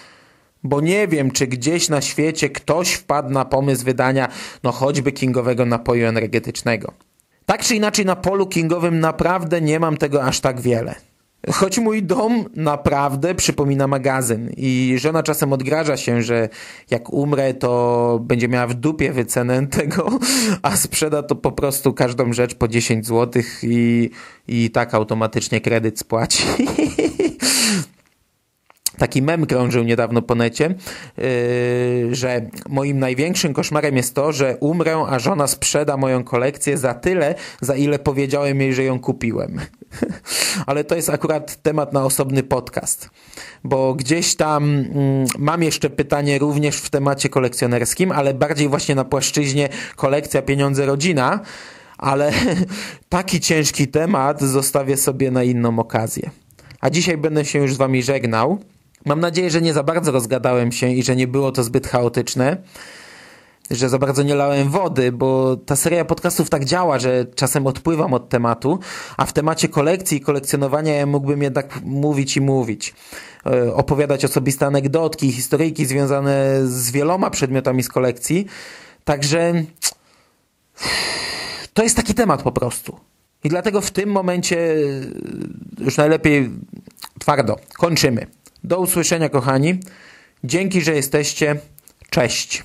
bo 0.63 0.81
nie 0.81 1.09
wiem, 1.09 1.31
czy 1.31 1.47
gdzieś 1.47 1.89
na 1.89 2.01
świecie 2.01 2.51
ktoś 2.51 2.93
wpadł 2.93 3.31
na 3.31 3.45
pomysł 3.45 3.85
wydania 3.85 4.29
no 4.63 4.73
choćby 4.73 5.13
kingowego 5.13 5.67
napoju 5.67 6.07
energetycznego. 6.07 6.93
Tak 7.47 7.63
czy 7.63 7.77
inaczej 7.77 8.07
na 8.07 8.17
polu 8.17 8.47
kingowym 8.47 9.01
naprawdę 9.01 9.61
nie 9.61 9.81
mam 9.81 9.97
tego 9.97 10.25
aż 10.25 10.41
tak 10.41 10.61
wiele. 10.61 10.95
Choć 11.51 11.79
mój 11.79 12.03
dom 12.03 12.45
naprawdę 12.55 13.35
przypomina 13.35 13.87
magazyn 13.87 14.51
i 14.57 14.95
żona 14.99 15.23
czasem 15.23 15.53
odgraża 15.53 15.97
się, 15.97 16.23
że 16.23 16.49
jak 16.91 17.13
umrę, 17.13 17.55
to 17.55 18.19
będzie 18.23 18.49
miała 18.49 18.67
w 18.67 18.75
dupie 18.75 19.13
wycenę 19.13 19.67
tego, 19.79 20.19
a 20.63 20.77
sprzeda 20.77 21.23
to 21.23 21.35
po 21.35 21.53
prostu 21.53 21.93
każdą 21.93 22.33
rzecz 22.33 22.55
po 22.55 22.69
10 22.69 23.07
zł 23.07 23.43
i, 23.63 24.11
i 24.49 24.71
tak 24.71 24.95
automatycznie 24.95 25.61
kredyt 25.61 25.99
spłaci. 25.99 26.43
Taki 28.99 29.23
mem 29.23 29.47
krążył 29.47 29.85
niedawno 29.85 30.23
po 30.23 30.35
necie, 30.35 30.75
yy, 31.19 32.15
że 32.15 32.47
moim 32.69 32.99
największym 32.99 33.55
koszmarem 33.55 33.97
jest 33.97 34.15
to, 34.15 34.33
że 34.33 34.57
umrę, 34.61 35.05
a 35.09 35.19
żona 35.19 35.47
sprzeda 35.47 35.97
moją 35.97 36.25
kolekcję 36.25 36.79
za 36.79 36.95
tyle, 36.95 37.35
za 37.61 37.75
ile 37.75 37.99
powiedziałem 37.99 38.61
jej, 38.61 38.75
że 38.75 38.85
ją 38.85 39.01
kupiłem. 39.01 39.61
Ale 40.67 40.85
to 40.85 40.95
jest 40.95 41.11
akurat 41.11 41.63
temat 41.63 41.93
na 41.93 42.05
osobny 42.05 42.43
podcast, 42.43 43.11
bo 43.65 43.95
gdzieś 43.95 44.37
tam 44.37 44.65
mm, 44.65 45.27
mam 45.39 45.63
jeszcze 45.63 45.91
pytanie 45.91 46.39
również 46.39 46.77
w 46.77 46.91
temacie 46.91 47.29
kolekcjonerskim, 47.29 48.13
ale 48.13 48.35
bardziej 48.35 48.69
właśnie 48.69 48.95
na 48.95 49.05
płaszczyźnie 49.05 49.69
kolekcja, 49.97 50.43
pieniądze, 50.43 50.87
rodzina, 50.87 51.41
ale 51.99 52.33
taki 53.09 53.41
ciężki 53.41 53.89
temat 53.89 54.41
zostawię 54.41 54.97
sobie 54.97 55.31
na 55.31 55.43
inną 55.43 55.79
okazję. 55.79 56.31
A 56.81 56.91
dzisiaj 56.91 57.17
będę 57.17 57.45
się 57.45 57.59
już 57.59 57.75
z 57.75 57.77
wami 57.77 58.03
żegnał. 58.03 58.59
Mam 59.05 59.21
nadzieję, 59.21 59.51
że 59.51 59.63
nie 59.63 59.73
za 59.73 59.83
bardzo 59.83 60.13
rozgadałem 60.13 60.73
się 60.73 60.89
i 60.89 61.03
że 61.03 61.17
nie 61.17 61.27
było 61.27 61.53
to 61.53 61.65
zbyt 61.65 61.87
chaotyczne, 61.87 62.57
że 63.71 63.89
za 63.89 63.99
bardzo 63.99 64.23
nie 64.23 64.35
lałem 64.35 64.71
wody, 64.71 65.13
bo 65.13 65.57
ta 65.57 65.77
seria 65.77 66.05
podcastów 66.05 66.51
tak 66.51 66.65
działa, 66.65 66.99
że 66.99 67.27
czasem 67.35 67.67
odpływam 67.67 68.15
od 68.15 68.29
tematu, 68.29 68.79
a 69.17 69.27
w 69.27 69.33
temacie 69.33 69.69
kolekcji 69.69 70.19
i 70.19 70.21
kolekcjonowania 70.21 71.07
mógłbym 71.07 71.43
jednak 71.43 71.81
mówić 71.83 72.37
i 72.37 72.41
mówić. 72.41 72.95
E, 73.47 73.75
opowiadać 73.75 74.25
osobiste 74.25 74.67
anegdotki, 74.67 75.33
historyjki 75.33 75.87
związane 75.87 76.61
z 76.65 76.91
wieloma 76.91 77.31
przedmiotami 77.31 77.83
z 77.83 77.89
kolekcji. 77.89 78.47
Także 79.05 79.65
To 81.75 81.83
jest 81.83 81.97
taki 81.97 82.15
temat 82.15 82.43
po 82.43 82.53
prostu. 82.53 83.01
I 83.45 83.49
dlatego 83.49 83.81
w 83.81 83.91
tym 83.91 84.11
momencie 84.11 84.77
już 85.79 85.97
najlepiej 85.97 86.51
twardo 87.19 87.57
kończymy. 87.79 88.27
Do 88.65 88.79
usłyszenia, 88.79 89.29
kochani. 89.29 89.81
Dzięki, 90.45 90.81
że 90.81 90.95
jesteście. 90.95 91.57
Cześć. 92.11 92.65